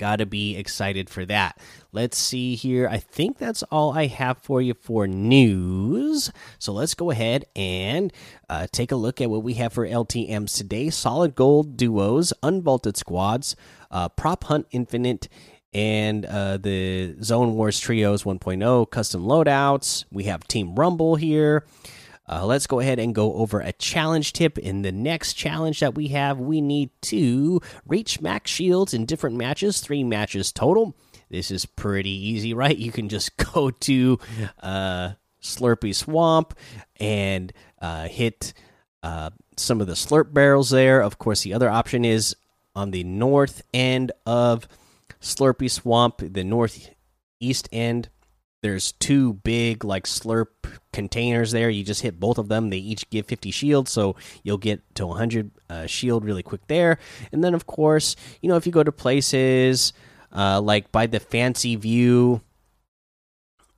Gotta 0.00 0.24
be 0.24 0.56
excited 0.56 1.10
for 1.10 1.26
that. 1.26 1.58
Let's 1.92 2.16
see 2.16 2.54
here. 2.54 2.88
I 2.88 2.96
think 2.96 3.36
that's 3.36 3.62
all 3.64 3.92
I 3.92 4.06
have 4.06 4.38
for 4.38 4.62
you 4.62 4.72
for 4.72 5.06
news. 5.06 6.32
So 6.58 6.72
let's 6.72 6.94
go 6.94 7.10
ahead 7.10 7.44
and 7.54 8.10
uh, 8.48 8.66
take 8.72 8.92
a 8.92 8.96
look 8.96 9.20
at 9.20 9.28
what 9.28 9.42
we 9.42 9.54
have 9.54 9.74
for 9.74 9.86
LTMs 9.86 10.56
today 10.56 10.88
solid 10.88 11.34
gold 11.34 11.76
duos, 11.76 12.32
unvaulted 12.42 12.96
squads, 12.96 13.56
uh, 13.90 14.08
prop 14.08 14.44
hunt 14.44 14.66
infinite, 14.70 15.28
and 15.74 16.24
uh, 16.24 16.56
the 16.56 17.16
Zone 17.22 17.54
Wars 17.54 17.78
Trios 17.78 18.22
1.0 18.22 18.90
custom 18.90 19.24
loadouts. 19.26 20.06
We 20.10 20.24
have 20.24 20.48
Team 20.48 20.76
Rumble 20.76 21.16
here. 21.16 21.66
Uh, 22.30 22.46
let's 22.46 22.68
go 22.68 22.78
ahead 22.78 23.00
and 23.00 23.12
go 23.12 23.34
over 23.34 23.60
a 23.60 23.72
challenge 23.72 24.32
tip. 24.32 24.56
In 24.56 24.82
the 24.82 24.92
next 24.92 25.34
challenge 25.34 25.80
that 25.80 25.96
we 25.96 26.08
have, 26.08 26.38
we 26.38 26.60
need 26.60 26.90
to 27.02 27.60
reach 27.86 28.20
max 28.20 28.52
shields 28.52 28.94
in 28.94 29.04
different 29.04 29.36
matches, 29.36 29.80
three 29.80 30.04
matches 30.04 30.52
total. 30.52 30.96
This 31.28 31.50
is 31.50 31.66
pretty 31.66 32.10
easy, 32.10 32.54
right? 32.54 32.76
You 32.76 32.92
can 32.92 33.08
just 33.08 33.36
go 33.52 33.70
to 33.70 34.18
uh, 34.62 35.10
Slurpy 35.42 35.92
Swamp 35.92 36.54
and 37.00 37.52
uh, 37.82 38.06
hit 38.06 38.52
uh, 39.02 39.30
some 39.56 39.80
of 39.80 39.88
the 39.88 39.94
slurp 39.94 40.32
barrels 40.32 40.70
there. 40.70 41.00
Of 41.00 41.18
course, 41.18 41.42
the 41.42 41.54
other 41.54 41.68
option 41.68 42.04
is 42.04 42.36
on 42.76 42.92
the 42.92 43.02
north 43.02 43.62
end 43.74 44.12
of 44.24 44.68
Slurpy 45.20 45.68
Swamp, 45.68 46.18
the 46.18 46.44
northeast 46.44 47.68
end 47.72 48.08
there's 48.62 48.92
two 48.92 49.34
big 49.34 49.84
like 49.84 50.04
slurp 50.04 50.48
containers 50.92 51.52
there. 51.52 51.70
You 51.70 51.84
just 51.84 52.02
hit 52.02 52.18
both 52.18 52.38
of 52.38 52.48
them. 52.48 52.70
They 52.70 52.78
each 52.78 53.08
give 53.10 53.26
50 53.26 53.50
shields, 53.50 53.90
so 53.90 54.16
you'll 54.42 54.58
get 54.58 54.82
to 54.96 55.06
100 55.06 55.50
uh, 55.68 55.86
shield 55.86 56.24
really 56.24 56.42
quick 56.42 56.66
there. 56.66 56.98
And 57.32 57.42
then, 57.44 57.54
of 57.54 57.66
course, 57.66 58.16
you 58.40 58.48
know, 58.48 58.56
if 58.56 58.66
you 58.66 58.72
go 58.72 58.82
to 58.82 58.92
places 58.92 59.92
uh, 60.34 60.60
like 60.60 60.90
by 60.92 61.06
the 61.06 61.20
Fancy 61.20 61.76
View 61.76 62.40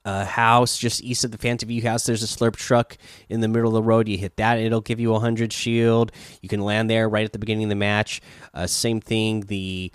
uh, 0.04 0.24
house, 0.24 0.78
just 0.78 1.02
east 1.02 1.24
of 1.24 1.30
the 1.30 1.38
Fancy 1.38 1.66
View 1.66 1.82
house, 1.82 2.04
there's 2.04 2.22
a 2.22 2.26
slurp 2.26 2.56
truck 2.56 2.96
in 3.28 3.40
the 3.40 3.48
middle 3.48 3.68
of 3.68 3.74
the 3.74 3.82
road. 3.82 4.08
You 4.08 4.18
hit 4.18 4.36
that, 4.36 4.58
it'll 4.58 4.80
give 4.80 5.00
you 5.00 5.10
100 5.12 5.52
shield. 5.52 6.12
You 6.40 6.48
can 6.48 6.60
land 6.60 6.90
there 6.90 7.08
right 7.08 7.24
at 7.24 7.32
the 7.32 7.38
beginning 7.38 7.64
of 7.64 7.70
the 7.70 7.76
match. 7.76 8.20
Uh, 8.54 8.66
same 8.66 9.00
thing, 9.00 9.42
the 9.42 9.92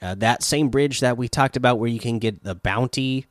uh, 0.00 0.14
that 0.14 0.44
same 0.44 0.68
bridge 0.68 1.00
that 1.00 1.16
we 1.16 1.28
talked 1.28 1.56
about 1.56 1.80
where 1.80 1.90
you 1.90 1.98
can 1.98 2.20
get 2.20 2.44
the 2.44 2.54
bounty 2.54 3.26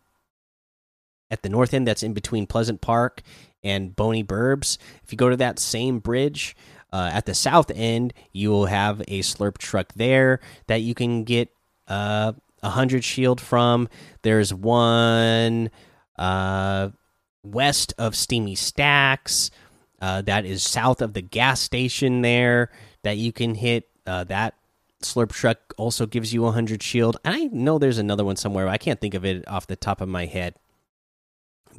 at 1.29 1.43
the 1.43 1.49
north 1.49 1.73
end 1.73 1.87
that's 1.87 2.03
in 2.03 2.13
between 2.13 2.47
Pleasant 2.47 2.81
Park 2.81 3.21
and 3.63 3.95
Boney 3.95 4.23
Burbs. 4.23 4.77
If 5.03 5.11
you 5.11 5.17
go 5.17 5.29
to 5.29 5.37
that 5.37 5.59
same 5.59 5.99
bridge 5.99 6.55
uh, 6.91 7.09
at 7.13 7.25
the 7.25 7.33
south 7.33 7.71
end, 7.71 8.13
you 8.31 8.49
will 8.49 8.67
have 8.67 9.01
a 9.01 9.19
slurp 9.21 9.57
truck 9.57 9.93
there 9.95 10.39
that 10.67 10.81
you 10.81 10.93
can 10.93 11.23
get 11.23 11.49
uh, 11.87 12.33
a 12.63 12.69
hundred 12.69 13.03
shield 13.03 13.41
from. 13.41 13.89
There's 14.21 14.53
one 14.53 15.69
uh, 16.17 16.89
west 17.43 17.93
of 17.97 18.15
Steamy 18.15 18.55
Stacks 18.55 19.51
uh, 20.01 20.21
that 20.23 20.45
is 20.45 20.63
south 20.63 21.01
of 21.01 21.13
the 21.13 21.21
gas 21.21 21.59
station 21.59 22.21
there 22.21 22.71
that 23.03 23.17
you 23.17 23.31
can 23.31 23.55
hit. 23.55 23.89
Uh, 24.05 24.23
that 24.25 24.55
slurp 25.01 25.31
truck 25.31 25.73
also 25.77 26.05
gives 26.05 26.33
you 26.33 26.45
a 26.45 26.51
hundred 26.51 26.81
shield. 26.81 27.17
And 27.25 27.35
I 27.35 27.43
know 27.45 27.77
there's 27.77 27.97
another 27.97 28.25
one 28.25 28.35
somewhere. 28.35 28.67
I 28.67 28.77
can't 28.77 28.99
think 28.99 29.13
of 29.13 29.25
it 29.25 29.47
off 29.47 29.67
the 29.67 29.75
top 29.75 30.01
of 30.01 30.09
my 30.09 30.25
head. 30.25 30.55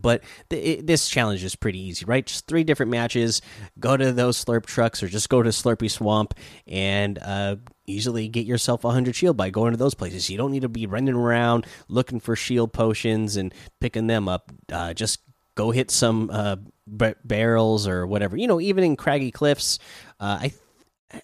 But 0.01 0.23
it, 0.51 0.87
this 0.87 1.09
challenge 1.09 1.45
is 1.45 1.57
pretty 1.57 1.81
easy, 1.81 2.05
right? 2.05 2.25
Just 2.25 2.47
three 2.47 2.65
different 2.65 2.91
matches. 2.91 3.43
Go 3.79 3.97
to 3.97 4.13
those 4.13 4.43
slurp 4.43 4.67
trucks 4.67 5.03
or 5.03 5.09
just 5.09 5.29
go 5.29 5.43
to 5.43 5.51
Slurpy 5.51 5.91
Swamp 5.91 6.35
and 6.67 7.19
uh, 7.19 7.57
easily 7.87 8.29
get 8.29 8.47
yourself 8.47 8.85
a 8.85 8.89
100 8.89 9.15
shield 9.15 9.37
by 9.37 9.51
going 9.51 9.73
to 9.73 9.79
those 9.79 9.95
places. 9.95 10.31
You 10.31 10.39
don't 10.39 10.53
need 10.53 10.63
to 10.63 10.69
be 10.69 10.87
running 10.87 11.15
around 11.15 11.67
looking 11.89 12.21
for 12.21 12.37
shield 12.37 12.73
potions 12.73 13.37
and 13.37 13.53
picking 13.81 14.07
them 14.07 14.29
up. 14.29 14.53
Uh, 14.73 14.95
just 14.95 15.21
go 15.55 15.71
hit 15.71 15.91
some 15.91 16.31
uh, 16.33 16.57
barrels 16.87 17.89
or 17.89 18.07
whatever. 18.07 18.37
You 18.37 18.47
know, 18.47 18.61
even 18.61 18.85
in 18.85 18.97
Craggy 18.97 19.33
Cliffs, 19.33 19.79
uh, 20.21 20.39
I 20.43 20.53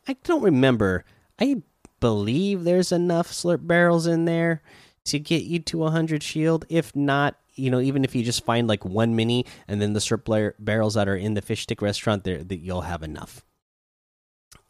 I 0.08 0.16
don't 0.24 0.42
remember. 0.42 1.04
I 1.38 1.62
believe 2.00 2.64
there's 2.64 2.92
enough 2.92 3.30
slurp 3.30 3.66
barrels 3.66 4.06
in 4.06 4.24
there 4.24 4.62
to 5.04 5.18
get 5.18 5.42
you 5.42 5.58
to 5.60 5.78
100 5.78 6.22
shield. 6.22 6.64
If 6.68 6.94
not, 6.96 7.36
you 7.54 7.70
know, 7.70 7.80
even 7.80 8.04
if 8.04 8.14
you 8.14 8.22
just 8.22 8.44
find 8.44 8.68
like 8.68 8.84
one 8.84 9.16
mini 9.16 9.46
and 9.68 9.80
then 9.80 9.92
the 9.92 10.00
slurp 10.00 10.54
barrels 10.58 10.94
that 10.94 11.08
are 11.08 11.16
in 11.16 11.34
the 11.34 11.42
fish 11.42 11.62
stick 11.62 11.82
restaurant, 11.82 12.24
there 12.24 12.42
that 12.42 12.58
you'll 12.58 12.82
have 12.82 13.02
enough. 13.02 13.42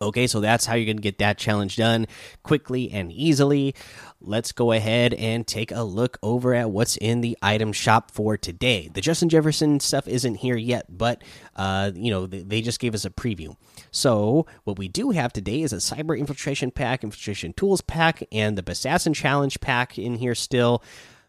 Okay, 0.03 0.26
so 0.26 0.41
that's 0.41 0.67
how 0.67 0.75
you're 0.75 0.87
going 0.87 0.97
to 0.97 1.03
get 1.03 1.19
that 1.19 1.38
challenge 1.38 1.76
done 1.76 2.07
quickly 2.43 2.91
and 2.91 3.12
easily. 3.12 3.75
Let's 4.21 4.53
go 4.53 4.73
ahead 4.73 5.14
and 5.14 5.47
take 5.47 5.71
a 5.71 5.83
look 5.83 6.19
over 6.23 6.53
at 6.53 6.71
what's 6.71 6.97
in 6.97 7.21
the 7.21 7.38
item 7.41 7.73
shop 7.73 8.11
for 8.11 8.37
today. 8.37 8.91
The 8.93 9.00
Justin 9.00 9.29
Jefferson 9.29 9.81
stuff 9.81 10.09
isn't 10.09 10.37
here 10.37 10.57
yet, 10.57 10.87
but 10.88 11.23
uh, 11.55 11.93
you 11.95 12.11
know 12.11 12.26
they 12.26 12.61
just 12.61 12.81
gave 12.81 12.95
us 12.95 13.05
a 13.05 13.11
preview. 13.11 13.57
So 13.93 14.47
what 14.64 14.79
we 14.79 14.88
do 14.88 15.11
have 15.11 15.33
today 15.33 15.62
is 15.62 15.73
a 15.73 15.76
Cyber 15.76 16.19
Infiltration 16.19 16.71
pack, 16.71 17.05
Infiltration 17.05 17.53
Tools 17.53 17.81
pack, 17.81 18.25
and 18.33 18.59
the 18.59 18.71
Assassin 18.71 19.14
Challenge 19.14 19.61
pack 19.61 19.99
in 19.99 20.17
here 20.17 20.35
still. 20.35 20.83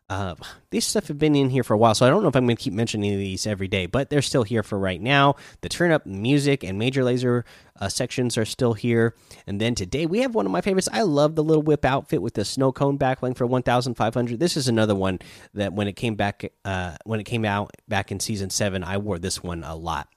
Uh, 0.08 0.36
these 0.70 0.86
stuff 0.86 1.08
have 1.08 1.18
been 1.18 1.36
in 1.36 1.50
here 1.50 1.64
for 1.64 1.74
a 1.74 1.78
while, 1.78 1.96
so 1.96 2.06
I 2.06 2.10
don't 2.10 2.22
know 2.22 2.28
if 2.28 2.36
I'm 2.36 2.46
going 2.46 2.56
to 2.58 2.62
keep 2.62 2.74
mentioning 2.74 3.18
these 3.18 3.48
every 3.48 3.68
day, 3.68 3.88
but 3.88 4.10
they're 4.10 4.22
still 4.22 4.44
here 4.44 4.62
for 4.62 4.78
right 4.78 5.02
now. 5.02 5.36
The 5.62 5.70
turn 5.70 5.92
up 5.92 6.06
music 6.06 6.64
and 6.64 6.78
Major 6.78 7.02
Lazer 7.02 7.44
uh, 7.80 7.90
sections 7.90 8.38
are 8.38 8.46
still 8.46 8.74
here. 8.74 9.16
And 9.48 9.60
then 9.60 9.74
today 9.74 10.06
we 10.06 10.20
have 10.20 10.36
one 10.36 10.46
of 10.46 10.52
my 10.52 10.62
favorites. 10.62 10.90
I 10.92 11.02
love 11.02 11.36
the 11.36 11.44
little 11.44 11.64
whip 11.64 11.86
outfit 11.86 12.22
with 12.22 12.36
the 12.36 12.46
snow 12.46 12.72
cone 12.72 13.00
backbling 13.00 13.36
for 13.36 13.48
1,500. 13.48 14.40
This 14.40 14.56
is 14.56 14.68
another 14.68 14.96
one 14.96 15.20
that 15.54 15.74
when 15.74 15.88
it 15.88 15.94
came 15.94 16.16
back, 16.16 16.52
uh, 16.64 16.98
when 17.04 17.20
it 17.20 17.26
came 17.26 17.44
out 17.44 17.72
back 17.88 18.12
in 18.12 18.20
season 18.20 18.50
seven, 18.52 18.84
I 18.84 18.98
wore 18.98 19.18
this 19.18 19.42
one 19.42 19.64
a 19.64 19.76
lot 19.76 20.08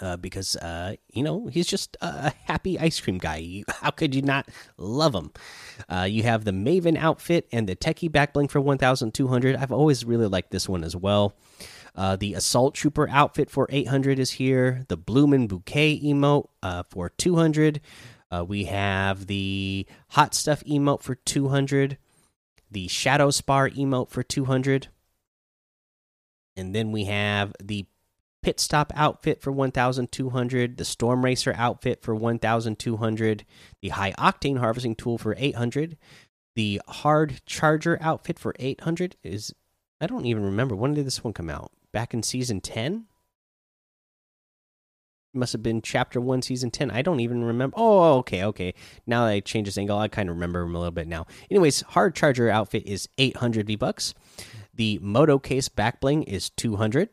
uh, 0.00 0.16
because 0.16 0.56
uh, 0.56 0.96
you 1.12 1.22
know 1.22 1.46
he's 1.46 1.66
just 1.66 1.96
a 2.00 2.32
happy 2.44 2.78
ice 2.78 3.00
cream 3.00 3.18
guy. 3.18 3.64
How 3.68 3.90
could 3.90 4.14
you 4.14 4.22
not 4.22 4.48
love 4.76 5.14
him? 5.14 5.32
Uh, 5.88 6.06
you 6.08 6.22
have 6.22 6.44
the 6.44 6.52
Maven 6.52 6.96
outfit 6.96 7.48
and 7.52 7.68
the 7.68 7.76
Techie 7.76 8.10
backbling 8.10 8.50
for 8.50 8.60
one 8.60 8.78
thousand 8.78 9.14
two 9.14 9.28
hundred. 9.28 9.56
I've 9.56 9.72
always 9.72 10.04
really 10.04 10.26
liked 10.26 10.50
this 10.50 10.68
one 10.68 10.84
as 10.84 10.96
well. 10.96 11.34
Uh, 11.94 12.16
the 12.16 12.34
Assault 12.34 12.74
Trooper 12.74 13.08
outfit 13.08 13.50
for 13.50 13.68
eight 13.70 13.88
hundred 13.88 14.18
is 14.18 14.32
here. 14.32 14.84
The 14.88 14.96
Bloomin' 14.96 15.46
Bouquet 15.46 16.00
emote 16.00 16.48
uh, 16.62 16.82
for 16.82 17.08
two 17.08 17.36
hundred. 17.36 17.80
We 18.48 18.64
have 18.64 19.28
the 19.28 19.86
Hot 20.08 20.34
Stuff 20.34 20.64
emote 20.64 21.02
for 21.02 21.14
two 21.14 21.50
hundred. 21.50 21.98
The 22.68 22.88
Shadow 22.88 23.30
Spar 23.30 23.70
emote 23.70 24.10
for 24.10 24.24
two 24.24 24.46
hundred. 24.46 24.88
And 26.56 26.74
then 26.74 26.90
we 26.90 27.04
have 27.04 27.52
the 27.62 27.86
pit 28.44 28.60
stop 28.60 28.92
outfit 28.94 29.40
for 29.40 29.50
1200 29.50 30.76
the 30.76 30.84
storm 30.84 31.24
racer 31.24 31.54
outfit 31.56 32.02
for 32.02 32.14
1200 32.14 33.46
the 33.80 33.88
high 33.88 34.12
octane 34.18 34.58
harvesting 34.58 34.94
tool 34.94 35.16
for 35.16 35.34
800 35.38 35.96
the 36.54 36.78
hard 36.86 37.40
charger 37.46 37.96
outfit 38.02 38.38
for 38.38 38.54
800 38.58 39.16
is 39.22 39.54
i 39.98 40.06
don't 40.06 40.26
even 40.26 40.44
remember 40.44 40.76
when 40.76 40.92
did 40.92 41.06
this 41.06 41.24
one 41.24 41.32
come 41.32 41.48
out? 41.48 41.72
Back 41.90 42.12
in 42.12 42.22
season 42.22 42.60
10 42.60 43.06
must 45.32 45.54
have 45.54 45.62
been 45.62 45.80
chapter 45.80 46.20
1 46.20 46.42
season 46.42 46.70
10 46.70 46.90
i 46.90 47.00
don't 47.00 47.20
even 47.20 47.42
remember 47.44 47.74
oh, 47.78 47.98
oh 48.00 48.18
okay 48.18 48.44
okay. 48.44 48.74
Now 49.06 49.24
that 49.24 49.30
i 49.30 49.40
change 49.40 49.68
this 49.68 49.78
angle 49.78 49.96
i 49.96 50.08
kind 50.08 50.28
of 50.28 50.36
remember 50.36 50.60
him 50.60 50.74
a 50.74 50.78
little 50.78 50.92
bit 50.92 51.08
now. 51.08 51.24
Anyways 51.50 51.80
hard 51.80 52.14
charger 52.14 52.50
outfit 52.50 52.86
is 52.86 53.08
800 53.16 53.66
v 53.68 53.76
bucks 53.76 54.12
the 54.74 54.98
moto 55.00 55.38
case 55.38 55.70
back 55.70 56.02
bling 56.02 56.24
is 56.24 56.50
200 56.50 57.08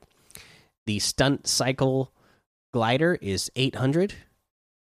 the 0.86 1.00
stunt 1.00 1.48
cycle 1.48 2.12
glider 2.74 3.18
is 3.22 3.52
800. 3.56 4.14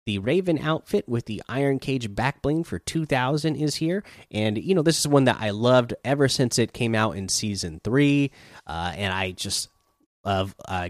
The 0.05 0.19
Raven 0.19 0.57
outfit 0.57 1.07
with 1.07 1.25
the 1.25 1.41
Iron 1.47 1.77
Cage 1.77 2.13
back 2.15 2.41
bling 2.41 2.63
for 2.63 2.79
2000 2.79 3.55
is 3.55 3.75
here. 3.75 4.03
And, 4.31 4.57
you 4.57 4.73
know, 4.73 4.81
this 4.81 4.99
is 4.99 5.07
one 5.07 5.25
that 5.25 5.37
I 5.39 5.51
loved 5.51 5.93
ever 6.03 6.27
since 6.27 6.57
it 6.57 6.73
came 6.73 6.95
out 6.95 7.15
in 7.15 7.29
season 7.29 7.79
three. 7.83 8.31
Uh, 8.65 8.93
and 8.95 9.13
I 9.13 9.31
just 9.31 9.69
love, 10.25 10.55
uh, 10.67 10.89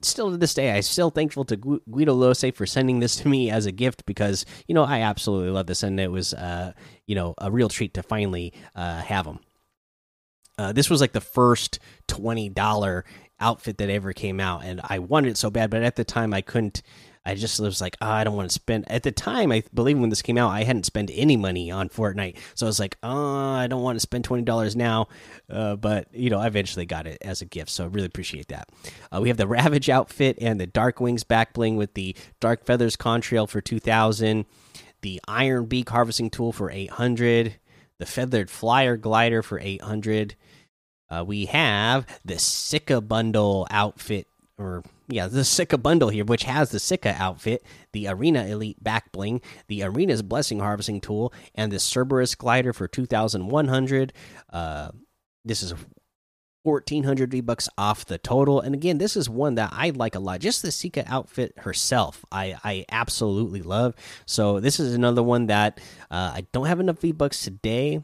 still 0.00 0.30
to 0.30 0.38
this 0.38 0.54
day, 0.54 0.72
I'm 0.72 0.82
still 0.82 1.10
thankful 1.10 1.44
to 1.46 1.56
Guido 1.56 2.14
Lose 2.14 2.44
for 2.54 2.64
sending 2.64 3.00
this 3.00 3.16
to 3.16 3.28
me 3.28 3.50
as 3.50 3.66
a 3.66 3.72
gift 3.72 4.06
because, 4.06 4.46
you 4.66 4.74
know, 4.74 4.84
I 4.84 5.00
absolutely 5.00 5.50
love 5.50 5.66
this. 5.66 5.82
And 5.82 6.00
it 6.00 6.10
was, 6.10 6.32
uh, 6.32 6.72
you 7.06 7.16
know, 7.16 7.34
a 7.38 7.50
real 7.50 7.68
treat 7.68 7.92
to 7.94 8.02
finally 8.02 8.54
uh, 8.74 9.02
have 9.02 9.26
them. 9.26 9.40
Uh, 10.56 10.72
this 10.72 10.88
was 10.88 11.00
like 11.00 11.12
the 11.12 11.20
first 11.20 11.80
twenty 12.06 12.48
dollar 12.48 13.04
outfit 13.40 13.78
that 13.78 13.90
ever 13.90 14.12
came 14.12 14.40
out, 14.40 14.64
and 14.64 14.80
I 14.84 14.98
wanted 14.98 15.30
it 15.30 15.36
so 15.36 15.50
bad, 15.50 15.70
but 15.70 15.82
at 15.82 15.96
the 15.96 16.04
time 16.04 16.34
I 16.34 16.40
couldn't. 16.40 16.82
I 17.26 17.34
just 17.36 17.58
was 17.58 17.80
like, 17.80 17.96
oh, 18.02 18.10
I 18.10 18.22
don't 18.22 18.36
want 18.36 18.50
to 18.50 18.54
spend. 18.54 18.84
At 18.90 19.02
the 19.02 19.10
time, 19.10 19.50
I 19.50 19.62
believe 19.72 19.98
when 19.98 20.10
this 20.10 20.20
came 20.20 20.36
out, 20.36 20.50
I 20.50 20.62
hadn't 20.64 20.84
spent 20.84 21.10
any 21.14 21.38
money 21.38 21.70
on 21.70 21.88
Fortnite, 21.88 22.36
so 22.54 22.66
I 22.66 22.68
was 22.68 22.78
like, 22.78 22.98
oh, 23.02 23.54
I 23.54 23.66
don't 23.66 23.82
want 23.82 23.96
to 23.96 24.00
spend 24.00 24.24
twenty 24.24 24.42
dollars 24.42 24.76
now. 24.76 25.08
Uh, 25.48 25.74
but 25.76 26.08
you 26.12 26.28
know, 26.28 26.38
I 26.38 26.46
eventually 26.46 26.84
got 26.84 27.06
it 27.06 27.16
as 27.22 27.40
a 27.40 27.46
gift, 27.46 27.70
so 27.70 27.84
I 27.84 27.86
really 27.86 28.08
appreciate 28.08 28.48
that. 28.48 28.68
Uh, 29.10 29.20
we 29.22 29.28
have 29.28 29.38
the 29.38 29.46
Ravage 29.46 29.88
outfit 29.88 30.36
and 30.38 30.60
the 30.60 30.66
Dark 30.66 31.00
Wings 31.00 31.24
back 31.24 31.54
bling 31.54 31.76
with 31.76 31.94
the 31.94 32.14
Dark 32.40 32.66
Feathers 32.66 32.94
contrail 32.94 33.48
for 33.48 33.62
two 33.62 33.80
thousand, 33.80 34.44
the 35.00 35.18
Iron 35.26 35.64
Beak 35.64 35.88
harvesting 35.88 36.28
tool 36.28 36.52
for 36.52 36.70
eight 36.70 36.90
hundred, 36.90 37.54
the 37.98 38.04
Feathered 38.04 38.50
Flyer 38.50 38.98
glider 38.98 39.42
for 39.42 39.58
eight 39.60 39.80
hundred 39.80 40.34
uh, 41.14 41.24
we 41.24 41.46
have 41.46 42.06
the 42.24 42.38
Sika 42.38 43.00
bundle 43.00 43.66
outfit, 43.70 44.26
or 44.58 44.82
yeah, 45.08 45.26
the 45.26 45.44
Sika 45.44 45.78
bundle 45.78 46.08
here, 46.08 46.24
which 46.24 46.44
has 46.44 46.70
the 46.70 46.80
Sika 46.80 47.14
outfit, 47.18 47.64
the 47.92 48.08
Arena 48.08 48.46
Elite 48.46 48.82
back 48.82 49.12
bling, 49.12 49.40
the 49.68 49.82
Arena's 49.82 50.22
Blessing 50.22 50.60
harvesting 50.60 51.00
tool, 51.00 51.32
and 51.54 51.70
the 51.70 51.78
Cerberus 51.78 52.34
glider 52.34 52.72
for 52.72 52.88
two 52.88 53.06
thousand 53.06 53.48
one 53.48 53.68
hundred. 53.68 54.12
Uh, 54.50 54.90
this 55.44 55.62
is 55.62 55.74
1400 56.62 57.30
V 57.30 57.40
bucks 57.42 57.68
off 57.76 58.06
the 58.06 58.16
total. 58.16 58.58
And 58.60 58.74
again, 58.74 58.96
this 58.96 59.16
is 59.18 59.28
one 59.28 59.56
that 59.56 59.68
I 59.72 59.90
like 59.90 60.14
a 60.14 60.18
lot. 60.18 60.40
Just 60.40 60.62
the 60.62 60.72
Sika 60.72 61.04
outfit 61.06 61.52
herself, 61.58 62.24
I, 62.32 62.56
I 62.64 62.86
absolutely 62.90 63.60
love. 63.60 63.94
So, 64.24 64.60
this 64.60 64.80
is 64.80 64.94
another 64.94 65.22
one 65.22 65.46
that 65.48 65.78
uh, 66.10 66.32
I 66.34 66.46
don't 66.52 66.64
have 66.64 66.80
enough 66.80 67.00
V 67.00 67.12
bucks 67.12 67.44
today. 67.44 68.02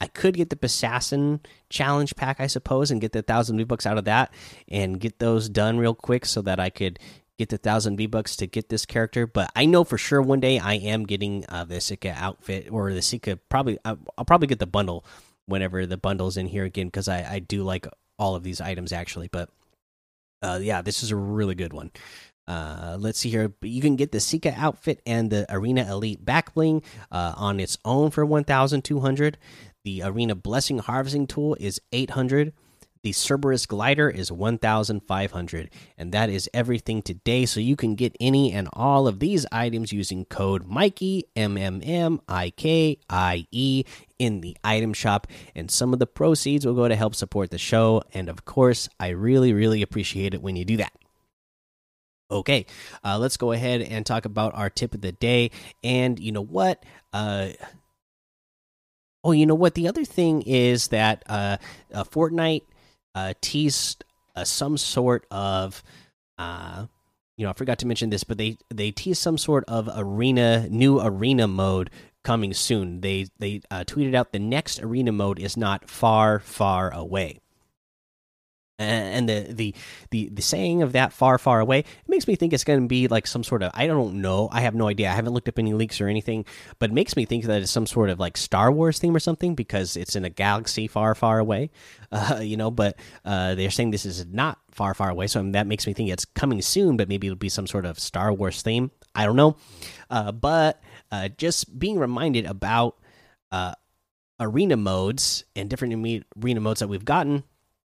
I 0.00 0.06
could 0.06 0.34
get 0.34 0.50
the 0.50 0.58
Assassin 0.62 1.40
challenge 1.70 2.16
pack, 2.16 2.40
I 2.40 2.46
suppose, 2.46 2.90
and 2.90 3.00
get 3.00 3.12
the 3.12 3.22
thousand 3.22 3.56
V 3.56 3.64
bucks 3.64 3.86
out 3.86 3.98
of 3.98 4.04
that 4.04 4.32
and 4.68 5.00
get 5.00 5.18
those 5.18 5.48
done 5.48 5.78
real 5.78 5.94
quick 5.94 6.26
so 6.26 6.42
that 6.42 6.60
I 6.60 6.70
could 6.70 6.98
get 7.38 7.48
the 7.48 7.58
thousand 7.58 7.96
V 7.96 8.06
bucks 8.06 8.36
to 8.36 8.46
get 8.46 8.68
this 8.68 8.86
character. 8.86 9.26
But 9.26 9.50
I 9.54 9.64
know 9.64 9.84
for 9.84 9.98
sure 9.98 10.20
one 10.20 10.40
day 10.40 10.58
I 10.58 10.74
am 10.74 11.04
getting 11.04 11.44
uh, 11.48 11.64
the 11.64 11.80
Sika 11.80 12.14
outfit 12.16 12.68
or 12.70 12.92
the 12.92 13.02
Sika. 13.02 13.36
Probably 13.48 13.78
I'll, 13.84 13.98
probably 14.26 14.48
get 14.48 14.58
the 14.58 14.66
bundle 14.66 15.04
whenever 15.46 15.86
the 15.86 15.96
bundle's 15.96 16.36
in 16.36 16.46
here 16.46 16.64
again 16.64 16.88
because 16.88 17.08
I, 17.08 17.34
I 17.34 17.38
do 17.38 17.62
like 17.62 17.86
all 18.18 18.34
of 18.34 18.42
these 18.42 18.60
items 18.60 18.92
actually, 18.92 19.28
but 19.28 19.50
uh, 20.42 20.58
yeah, 20.62 20.82
this 20.82 21.02
is 21.02 21.10
a 21.10 21.16
really 21.16 21.54
good 21.54 21.72
one. 21.72 21.90
Uh, 22.48 22.96
let's 23.00 23.18
see 23.18 23.30
here. 23.30 23.52
You 23.62 23.80
can 23.80 23.96
get 23.96 24.12
the 24.12 24.20
Sika 24.20 24.54
outfit 24.56 25.02
and 25.04 25.30
the 25.30 25.46
Arena 25.48 25.90
Elite 25.90 26.24
back 26.24 26.54
bling 26.54 26.82
uh, 27.10 27.34
on 27.36 27.58
its 27.58 27.76
own 27.84 28.10
for 28.10 28.24
1,200. 28.24 29.38
The 29.86 30.02
Arena 30.02 30.34
Blessing 30.34 30.78
Harvesting 30.78 31.28
Tool 31.28 31.56
is 31.60 31.80
800. 31.92 32.52
The 33.04 33.12
Cerberus 33.12 33.66
Glider 33.66 34.10
is 34.10 34.32
1,500. 34.32 35.70
And 35.96 36.10
that 36.10 36.28
is 36.28 36.50
everything 36.52 37.02
today. 37.02 37.46
So 37.46 37.60
you 37.60 37.76
can 37.76 37.94
get 37.94 38.16
any 38.18 38.52
and 38.52 38.68
all 38.72 39.06
of 39.06 39.20
these 39.20 39.46
items 39.52 39.92
using 39.92 40.24
code 40.24 40.66
Mikey, 40.66 41.28
M 41.36 41.56
M 41.56 41.80
M 41.84 42.20
I 42.26 42.50
K 42.50 42.98
I 43.08 43.46
E, 43.52 43.84
in 44.18 44.40
the 44.40 44.56
item 44.64 44.92
shop. 44.92 45.28
And 45.54 45.70
some 45.70 45.92
of 45.92 46.00
the 46.00 46.06
proceeds 46.08 46.66
will 46.66 46.74
go 46.74 46.88
to 46.88 46.96
help 46.96 47.14
support 47.14 47.52
the 47.52 47.56
show. 47.56 48.02
And 48.12 48.28
of 48.28 48.44
course, 48.44 48.88
I 48.98 49.10
really, 49.10 49.52
really 49.52 49.82
appreciate 49.82 50.34
it 50.34 50.42
when 50.42 50.56
you 50.56 50.64
do 50.64 50.78
that. 50.78 50.94
Okay, 52.28 52.66
uh, 53.04 53.18
let's 53.20 53.36
go 53.36 53.52
ahead 53.52 53.82
and 53.82 54.04
talk 54.04 54.24
about 54.24 54.52
our 54.56 54.68
tip 54.68 54.94
of 54.94 55.00
the 55.00 55.12
day. 55.12 55.52
And 55.84 56.18
you 56.18 56.32
know 56.32 56.42
what? 56.42 56.82
Uh, 57.12 57.50
oh, 59.26 59.32
you 59.32 59.44
know 59.44 59.56
what? 59.56 59.74
The 59.74 59.88
other 59.88 60.04
thing 60.04 60.42
is 60.42 60.88
that 60.88 61.24
uh, 61.26 61.56
uh 61.92 62.04
Fortnite 62.04 62.62
uh, 63.14 63.34
teased 63.40 64.04
uh, 64.36 64.44
some 64.44 64.76
sort 64.78 65.26
of, 65.30 65.82
uh, 66.38 66.86
you 67.36 67.44
know, 67.44 67.50
I 67.50 67.54
forgot 67.54 67.80
to 67.80 67.86
mention 67.86 68.10
this, 68.10 68.24
but 68.24 68.38
they 68.38 68.56
they 68.72 68.92
teased 68.92 69.20
some 69.20 69.36
sort 69.36 69.64
of 69.66 69.90
arena 69.94 70.68
new 70.70 71.00
arena 71.00 71.48
mode 71.48 71.90
coming 72.22 72.54
soon. 72.54 73.00
They 73.00 73.26
they 73.38 73.62
uh, 73.70 73.84
tweeted 73.84 74.14
out 74.14 74.32
the 74.32 74.38
next 74.38 74.80
arena 74.80 75.10
mode 75.10 75.40
is 75.40 75.56
not 75.56 75.90
far 75.90 76.38
far 76.38 76.92
away 76.92 77.40
and 78.78 79.28
the 79.28 79.46
the 79.48 79.74
the 80.10 80.28
the 80.28 80.42
saying 80.42 80.82
of 80.82 80.92
that 80.92 81.12
far 81.12 81.38
far 81.38 81.60
away 81.60 81.78
it 81.78 82.08
makes 82.08 82.28
me 82.28 82.36
think 82.36 82.52
it's 82.52 82.64
going 82.64 82.80
to 82.80 82.86
be 82.86 83.08
like 83.08 83.26
some 83.26 83.42
sort 83.42 83.62
of 83.62 83.70
i 83.74 83.86
don't 83.86 84.20
know 84.20 84.48
i 84.52 84.60
have 84.60 84.74
no 84.74 84.88
idea 84.88 85.08
i 85.08 85.14
haven't 85.14 85.32
looked 85.32 85.48
up 85.48 85.58
any 85.58 85.72
leaks 85.72 85.98
or 86.00 86.08
anything 86.08 86.44
but 86.78 86.90
it 86.90 86.92
makes 86.92 87.16
me 87.16 87.24
think 87.24 87.44
that 87.44 87.62
it's 87.62 87.70
some 87.70 87.86
sort 87.86 88.10
of 88.10 88.20
like 88.20 88.36
star 88.36 88.70
wars 88.70 88.98
theme 88.98 89.16
or 89.16 89.20
something 89.20 89.54
because 89.54 89.96
it's 89.96 90.14
in 90.14 90.24
a 90.24 90.30
galaxy 90.30 90.86
far 90.86 91.14
far 91.14 91.38
away 91.38 91.70
uh, 92.12 92.40
you 92.42 92.56
know 92.56 92.70
but 92.70 92.98
uh, 93.24 93.54
they're 93.54 93.70
saying 93.70 93.90
this 93.90 94.04
is 94.04 94.26
not 94.26 94.58
far 94.70 94.92
far 94.92 95.08
away 95.08 95.26
so 95.26 95.42
that 95.42 95.66
makes 95.66 95.86
me 95.86 95.94
think 95.94 96.10
it's 96.10 96.24
coming 96.24 96.60
soon 96.60 96.96
but 96.96 97.08
maybe 97.08 97.26
it'll 97.26 97.36
be 97.36 97.48
some 97.48 97.66
sort 97.66 97.86
of 97.86 97.98
star 97.98 98.32
wars 98.32 98.60
theme 98.60 98.90
i 99.14 99.24
don't 99.24 99.36
know 99.36 99.56
uh, 100.10 100.30
but 100.30 100.82
uh, 101.10 101.28
just 101.38 101.78
being 101.78 101.98
reminded 101.98 102.44
about 102.44 102.96
uh, 103.52 103.74
arena 104.38 104.76
modes 104.76 105.44
and 105.54 105.70
different 105.70 105.94
arena 106.42 106.60
modes 106.60 106.80
that 106.80 106.88
we've 106.88 107.06
gotten 107.06 107.42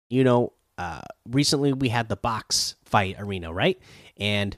you 0.08 0.24
know 0.24 0.52
uh, 0.80 1.02
recently 1.28 1.74
we 1.74 1.90
had 1.90 2.08
the 2.08 2.16
box 2.16 2.74
fight 2.86 3.16
arena, 3.18 3.52
right? 3.52 3.78
And 4.16 4.56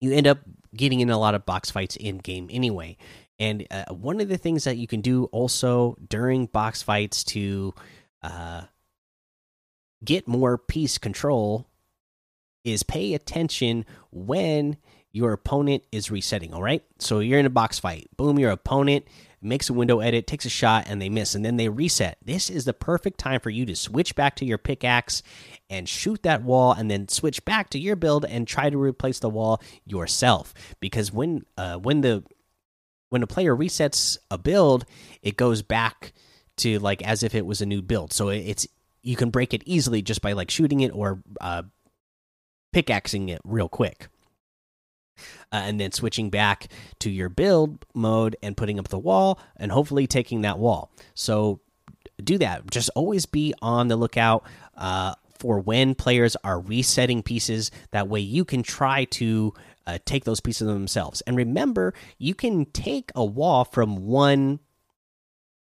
you 0.00 0.10
end 0.10 0.26
up 0.26 0.38
getting 0.74 1.00
in 1.00 1.10
a 1.10 1.18
lot 1.18 1.34
of 1.34 1.44
box 1.44 1.70
fights 1.70 1.96
in 1.96 2.16
game 2.16 2.48
anyway. 2.50 2.96
And 3.38 3.66
uh, 3.70 3.92
one 3.92 4.22
of 4.22 4.28
the 4.28 4.38
things 4.38 4.64
that 4.64 4.78
you 4.78 4.86
can 4.86 5.02
do 5.02 5.24
also 5.24 5.98
during 6.08 6.46
box 6.46 6.82
fights 6.82 7.24
to 7.24 7.74
uh, 8.22 8.62
get 10.02 10.26
more 10.26 10.56
piece 10.56 10.96
control 10.96 11.66
is 12.64 12.82
pay 12.82 13.12
attention 13.12 13.84
when 14.10 14.78
your 15.12 15.34
opponent 15.34 15.82
is 15.92 16.10
resetting. 16.10 16.54
All 16.54 16.62
right. 16.62 16.82
So 17.00 17.18
you're 17.18 17.38
in 17.38 17.44
a 17.44 17.50
box 17.50 17.78
fight. 17.78 18.08
Boom, 18.16 18.38
your 18.38 18.50
opponent 18.50 19.04
makes 19.40 19.70
a 19.70 19.72
window 19.72 20.00
edit, 20.00 20.26
takes 20.26 20.44
a 20.44 20.50
shot, 20.50 20.84
and 20.86 21.00
they 21.00 21.08
miss, 21.08 21.34
and 21.34 21.44
then 21.44 21.56
they 21.56 21.68
reset. 21.68 22.18
This 22.24 22.50
is 22.50 22.64
the 22.64 22.72
perfect 22.72 23.18
time 23.18 23.40
for 23.40 23.50
you 23.50 23.66
to 23.66 23.76
switch 23.76 24.14
back 24.14 24.36
to 24.36 24.44
your 24.44 24.58
pickaxe 24.58 25.22
and 25.70 25.88
shoot 25.88 26.22
that 26.22 26.42
wall, 26.42 26.72
and 26.72 26.90
then 26.90 27.08
switch 27.08 27.44
back 27.44 27.70
to 27.70 27.78
your 27.78 27.96
build 27.96 28.24
and 28.24 28.46
try 28.46 28.70
to 28.70 28.78
replace 28.78 29.18
the 29.18 29.28
wall 29.28 29.62
yourself. 29.84 30.54
Because 30.80 31.12
when 31.12 31.44
uh, 31.56 31.76
when 31.76 32.00
the 32.00 32.24
when 33.10 33.22
a 33.22 33.26
player 33.26 33.56
resets 33.56 34.18
a 34.30 34.38
build, 34.38 34.84
it 35.22 35.36
goes 35.36 35.62
back 35.62 36.12
to 36.58 36.78
like 36.78 37.02
as 37.02 37.22
if 37.22 37.34
it 37.34 37.46
was 37.46 37.60
a 37.60 37.66
new 37.66 37.82
build. 37.82 38.12
So 38.12 38.28
it's 38.28 38.66
you 39.02 39.16
can 39.16 39.30
break 39.30 39.54
it 39.54 39.62
easily 39.64 40.02
just 40.02 40.20
by 40.20 40.32
like 40.32 40.50
shooting 40.50 40.80
it 40.80 40.90
or 40.94 41.22
uh, 41.40 41.62
pickaxing 42.72 43.28
it 43.28 43.40
real 43.44 43.68
quick 43.68 44.08
uh, 45.52 45.62
and 45.64 45.80
then 45.80 45.92
switching 45.92 46.30
back 46.30 46.68
to 47.00 47.10
your 47.10 47.28
build 47.28 47.84
mode 47.94 48.36
and 48.42 48.56
putting 48.56 48.78
up 48.78 48.88
the 48.88 48.98
wall 48.98 49.40
and 49.56 49.72
hopefully 49.72 50.06
taking 50.06 50.42
that 50.42 50.58
wall. 50.58 50.90
So 51.14 51.60
do 52.22 52.38
that. 52.38 52.70
Just 52.70 52.90
always 52.94 53.26
be 53.26 53.54
on 53.62 53.88
the 53.88 53.96
lookout 53.96 54.44
uh, 54.76 55.14
for 55.38 55.60
when 55.60 55.94
players 55.94 56.36
are 56.44 56.60
resetting 56.60 57.22
pieces. 57.22 57.70
That 57.92 58.08
way 58.08 58.20
you 58.20 58.44
can 58.44 58.62
try 58.62 59.04
to 59.04 59.54
uh, 59.86 59.98
take 60.04 60.24
those 60.24 60.40
pieces 60.40 60.66
themselves. 60.66 61.20
And 61.22 61.36
remember, 61.36 61.94
you 62.18 62.34
can 62.34 62.66
take 62.66 63.10
a 63.14 63.24
wall 63.24 63.64
from 63.64 64.06
one 64.06 64.60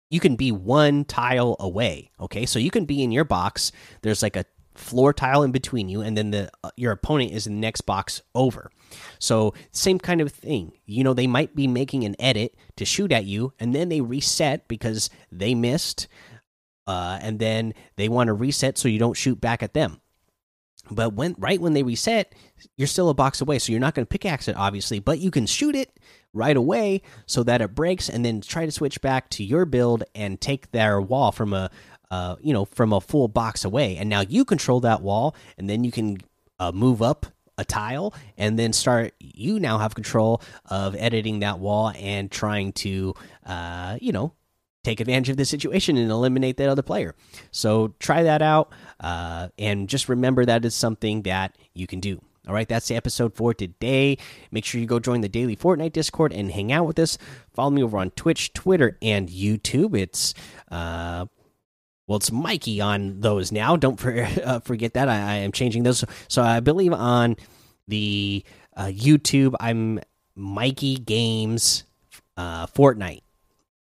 you 0.10 0.20
can 0.20 0.36
be 0.36 0.52
one 0.52 1.06
tile 1.06 1.56
away 1.60 2.12
okay 2.20 2.46
so 2.46 2.60
you 2.60 2.70
can 2.70 2.86
be 2.86 3.02
in 3.02 3.12
your 3.12 3.24
box 3.24 3.72
there's 4.04 4.22
like 4.22 4.36
a 4.36 4.46
floor 4.76 5.14
tile 5.14 5.44
in 5.44 5.52
between 5.52 5.90
you, 5.90 6.02
and 6.02 6.18
then 6.18 6.32
the 6.32 6.50
uh, 6.64 6.72
your 6.76 6.92
opponent 6.92 7.32
is 7.32 7.48
in 7.48 7.56
the 7.56 7.60
next 7.60 7.82
box 7.82 8.22
over. 8.36 8.72
So 9.20 9.54
same 9.72 10.00
kind 10.00 10.22
of 10.22 10.32
thing. 10.32 10.74
You 10.86 11.04
know, 11.04 11.14
they 11.14 11.28
might 11.28 11.56
be 11.56 11.68
making 11.68 12.04
an 12.04 12.16
edit 12.20 12.56
to 12.78 12.86
shoot 12.86 13.12
at 13.12 13.26
you, 13.26 13.54
and 13.60 13.74
then 13.74 13.90
they 13.90 14.02
reset 14.02 14.68
because 14.68 15.10
they 15.32 15.56
missed, 15.56 16.08
uh, 16.88 17.20
and 17.22 17.40
then 17.40 17.74
they 17.96 18.10
want 18.10 18.28
to 18.28 18.34
reset 18.34 18.78
so 18.78 18.88
you 18.88 19.00
don't 19.00 19.18
shoot 19.18 19.40
back 19.40 19.64
at 19.64 19.74
them. 19.74 20.00
But 20.92 21.14
when 21.14 21.36
right 21.38 21.62
when 21.62 21.74
they 21.74 21.84
reset, 21.84 22.36
you're 22.76 22.88
still 22.88 23.10
a 23.10 23.14
box 23.14 23.40
away, 23.40 23.60
so 23.60 23.72
you're 23.72 23.80
not 23.80 23.96
going 23.96 24.06
to 24.06 24.10
pickaxe 24.10 24.48
it, 24.48 24.58
obviously, 24.58 25.00
but 25.00 25.20
you 25.20 25.32
can 25.32 25.46
shoot 25.46 25.76
it 25.76 25.98
right 26.34 26.58
away 26.58 27.02
so 27.26 27.44
that 27.44 27.62
it 27.62 27.74
breaks, 27.74 28.10
and 28.10 28.26
then 28.26 28.42
try 28.42 28.66
to 28.66 28.72
switch 28.72 29.00
back 29.02 29.30
to 29.30 29.44
your 29.44 29.66
build 29.66 30.04
and 30.14 30.42
take 30.42 30.72
their 30.72 31.00
wall 31.00 31.32
from 31.32 31.54
a 31.54 31.70
uh, 32.14 32.36
you 32.42 32.54
know, 32.54 32.66
from 32.66 32.94
a 32.94 33.02
full 33.02 33.28
box 33.28 33.66
away. 33.66 33.98
And 33.98 34.08
now 34.08 34.22
you 34.22 34.46
control 34.46 34.80
that 34.82 35.02
wall, 35.02 35.36
and 35.58 35.68
then 35.68 35.84
you 35.84 35.92
can 35.92 36.18
uh, 36.60 36.72
move 36.72 37.02
up 37.02 37.26
a 37.58 37.66
tile 37.66 38.14
and 38.38 38.58
then 38.58 38.74
start 38.74 39.14
you 39.20 39.60
now 39.60 39.78
have 39.78 39.96
control 39.96 40.42
of 40.66 40.96
editing 40.96 41.40
that 41.40 41.60
wall 41.60 41.92
and 41.96 42.32
trying 42.32 42.72
to 42.74 43.14
uh 43.46 43.98
you 44.02 44.12
know 44.12 44.34
take 44.84 45.00
advantage 45.00 45.30
of 45.30 45.38
the 45.38 45.46
situation 45.46 45.96
and 45.96 46.12
eliminate 46.12 46.58
that 46.58 46.68
other 46.68 46.82
player 46.82 47.16
so 47.52 47.94
try 48.00 48.24
that 48.24 48.42
out 48.42 48.72
uh 49.00 49.48
and 49.58 49.88
just 49.88 50.10
remember 50.10 50.46
that 50.46 50.66
is 50.66 50.74
something 50.74 51.22
that 51.22 51.56
you 51.74 51.88
can 51.88 52.00
do 52.00 52.20
all 52.48 52.54
right, 52.54 52.68
that's 52.68 52.90
the 52.90 52.96
episode 52.96 53.36
for 53.36 53.54
today. 53.54 54.18
Make 54.52 54.66
sure 54.66 54.82
you 54.82 54.88
go 54.88 55.00
join 55.00 55.22
the 55.22 55.30
daily 55.30 55.56
Fortnite 55.56 55.94
Discord 55.94 56.34
and 56.34 56.52
hang 56.52 56.74
out 56.74 56.86
with 56.86 57.00
us. 57.00 57.18
Follow 57.54 57.70
me 57.70 57.82
over 57.82 57.98
on 57.98 58.12
Twitch, 58.12 58.52
Twitter, 58.52 58.98
and 59.02 59.30
YouTube. 59.30 59.98
It's 59.98 60.34
uh, 60.70 61.28
well, 62.08 62.18
it's 62.18 62.32
Mikey 62.32 62.82
on 62.82 63.22
those 63.22 63.52
now. 63.52 63.76
Don't 63.76 64.00
for, 64.00 64.28
uh, 64.44 64.60
forget 64.60 64.94
that. 64.94 65.10
I, 65.10 65.16
I, 65.16 65.36
am 65.36 65.52
changing 65.52 65.84
those. 65.84 66.04
So 66.28 66.42
I 66.42 66.60
believe 66.60 66.94
on 66.94 67.38
the 67.88 68.44
uh, 68.76 68.88
YouTube, 68.88 69.56
I'm 69.60 70.00
Mikey 70.36 70.96
Games 70.96 71.86
uh, 72.38 72.66
Fortnite 72.68 73.22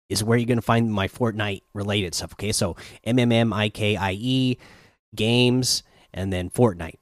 is 0.10 0.24
where 0.24 0.38
you're 0.38 0.48
going 0.48 0.58
to 0.58 0.62
find 0.62 0.92
my 0.92 1.08
Fortnite 1.08 1.62
related 1.74 2.16
stuff. 2.16 2.34
Okay, 2.34 2.52
so 2.52 2.76
M 3.04 3.20
M 3.20 3.32
M 3.32 3.54
I 3.54 3.70
K 3.70 3.96
I 3.96 4.14
E 4.14 4.58
Games 5.16 5.84
and 6.14 6.32
then 6.32 6.50
Fortnite. 6.50 6.96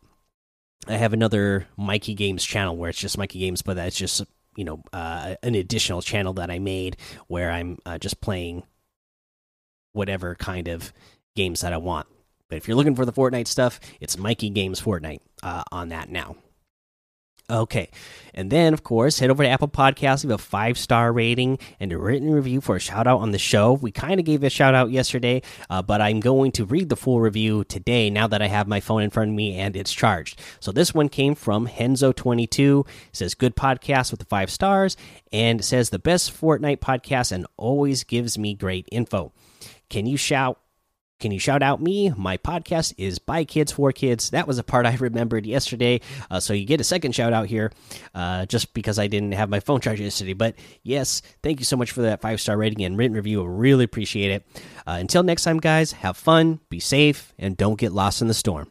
I 0.88 0.94
have 0.94 1.14
another 1.14 1.68
Mikey 1.78 2.14
Games 2.14 2.44
channel 2.44 2.76
where 2.76 2.90
it's 2.90 3.00
just 3.00 3.18
Mikey 3.18 3.40
Games, 3.40 3.62
but 3.62 3.76
that's 3.76 3.96
just 3.96 4.24
you 4.56 4.64
know 4.64 4.84
uh, 4.92 5.36
an 5.44 5.56
additional 5.56 6.02
channel 6.02 6.34
that 6.34 6.50
I 6.50 6.60
made 6.60 6.98
where 7.28 7.52
I'm 7.52 7.78
uh, 7.86 7.98
just 7.98 8.22
playing 8.22 8.64
whatever 9.96 10.36
kind 10.36 10.68
of 10.68 10.94
games 11.36 11.62
that 11.62 11.74
I 11.74 11.78
want. 11.78 12.08
But 12.50 12.58
if 12.58 12.68
you're 12.68 12.78
looking 12.78 12.96
for 12.96 13.06
the 13.06 13.14
Fortnite 13.14 13.48
stuff, 13.48 13.80
it's 14.00 14.18
Mikey 14.18 14.50
Games 14.50 14.80
Fortnite 14.80 15.22
uh, 15.42 15.64
on 15.72 15.90
that 15.90 16.10
now. 16.10 16.36
Okay. 17.50 17.92
And 18.34 18.52
then, 18.52 18.74
of 18.74 18.84
course, 18.84 19.20
head 19.20 19.30
over 19.30 19.44
to 19.44 19.50
Apple 19.50 19.68
Podcasts, 19.68 20.24
leave 20.24 20.32
a 20.32 20.38
five 20.38 20.80
star 20.80 21.14
rating 21.14 21.60
and 21.80 21.92
a 21.92 21.98
written 21.98 22.32
review 22.32 22.60
for 22.60 22.76
a 22.76 22.80
shout 22.80 23.06
out 23.06 23.20
on 23.20 23.32
the 23.32 23.38
show. 23.38 23.74
We 23.74 23.92
kind 23.92 24.20
of 24.20 24.26
gave 24.26 24.44
a 24.44 24.50
shout 24.50 24.74
out 24.74 24.90
yesterday, 24.90 25.44
uh, 25.70 25.84
but 25.84 26.02
I'm 26.02 26.22
going 26.22 26.52
to 26.54 26.66
read 26.66 26.90
the 26.90 26.96
full 26.96 27.22
review 27.22 27.64
today 27.64 28.10
now 28.10 28.26
that 28.28 28.42
I 28.42 28.48
have 28.48 28.68
my 28.68 28.80
phone 28.80 29.04
in 29.04 29.12
front 29.12 29.30
of 29.30 29.36
me 29.36 29.58
and 29.58 29.76
it's 29.76 29.94
charged. 29.94 30.42
So 30.60 30.72
this 30.72 30.94
one 30.94 31.08
came 31.08 31.36
from 31.36 31.68
Henzo22. 31.68 32.88
says, 33.12 33.36
Good 33.36 33.56
podcast 33.56 34.10
with 34.10 34.22
the 34.22 34.26
five 34.26 34.50
stars 34.50 34.98
and 35.32 35.64
says, 35.64 35.92
The 35.92 36.00
best 36.00 36.34
Fortnite 36.34 36.80
podcast 36.80 37.32
and 37.32 37.46
always 37.58 38.04
gives 38.04 38.40
me 38.40 38.56
great 38.56 38.90
info. 38.92 39.34
Can 39.90 40.06
you 40.06 40.18
shout 40.18 40.60
Can 41.20 41.32
you 41.32 41.40
shout 41.40 41.64
out 41.64 41.82
me? 41.82 42.12
My 42.12 42.36
podcast 42.36 42.94
is 42.98 43.20
by 43.20 43.46
kids 43.46 43.72
for 43.72 43.92
kids. 43.94 44.32
That 44.32 44.48
was 44.48 44.58
a 44.58 44.64
part 44.64 44.86
I 44.92 44.96
remembered 44.96 45.46
yesterday, 45.46 46.02
uh, 46.30 46.40
so 46.42 46.54
you 46.54 46.66
get 46.66 46.82
a 46.82 46.84
second 46.84 47.14
shout 47.14 47.32
out 47.32 47.48
here, 47.48 47.72
uh, 48.14 48.46
just 48.46 48.74
because 48.74 49.00
I 49.00 49.08
didn't 49.08 49.32
have 49.32 49.50
my 49.50 49.62
phone 49.62 49.80
charged 49.80 50.02
yesterday. 50.02 50.34
But 50.34 50.56
yes, 50.84 51.22
thank 51.42 51.60
you 51.60 51.66
so 51.66 51.78
much 51.78 51.92
for 51.92 52.02
that 52.02 52.22
five 52.22 52.42
star 52.42 52.58
rating 52.58 52.84
and 52.84 52.98
written 52.98 53.16
review. 53.16 53.42
I 53.44 53.48
really 53.48 53.86
appreciate 53.86 54.32
it. 54.32 54.46
Uh, 54.86 54.98
until 55.00 55.24
next 55.24 55.44
time, 55.44 55.60
guys, 55.60 55.94
have 55.94 56.18
fun, 56.18 56.60
be 56.70 56.80
safe, 56.80 57.34
and 57.40 57.56
don't 57.56 57.80
get 57.80 57.94
lost 57.94 58.22
in 58.22 58.28
the 58.28 58.34
storm. 58.34 58.70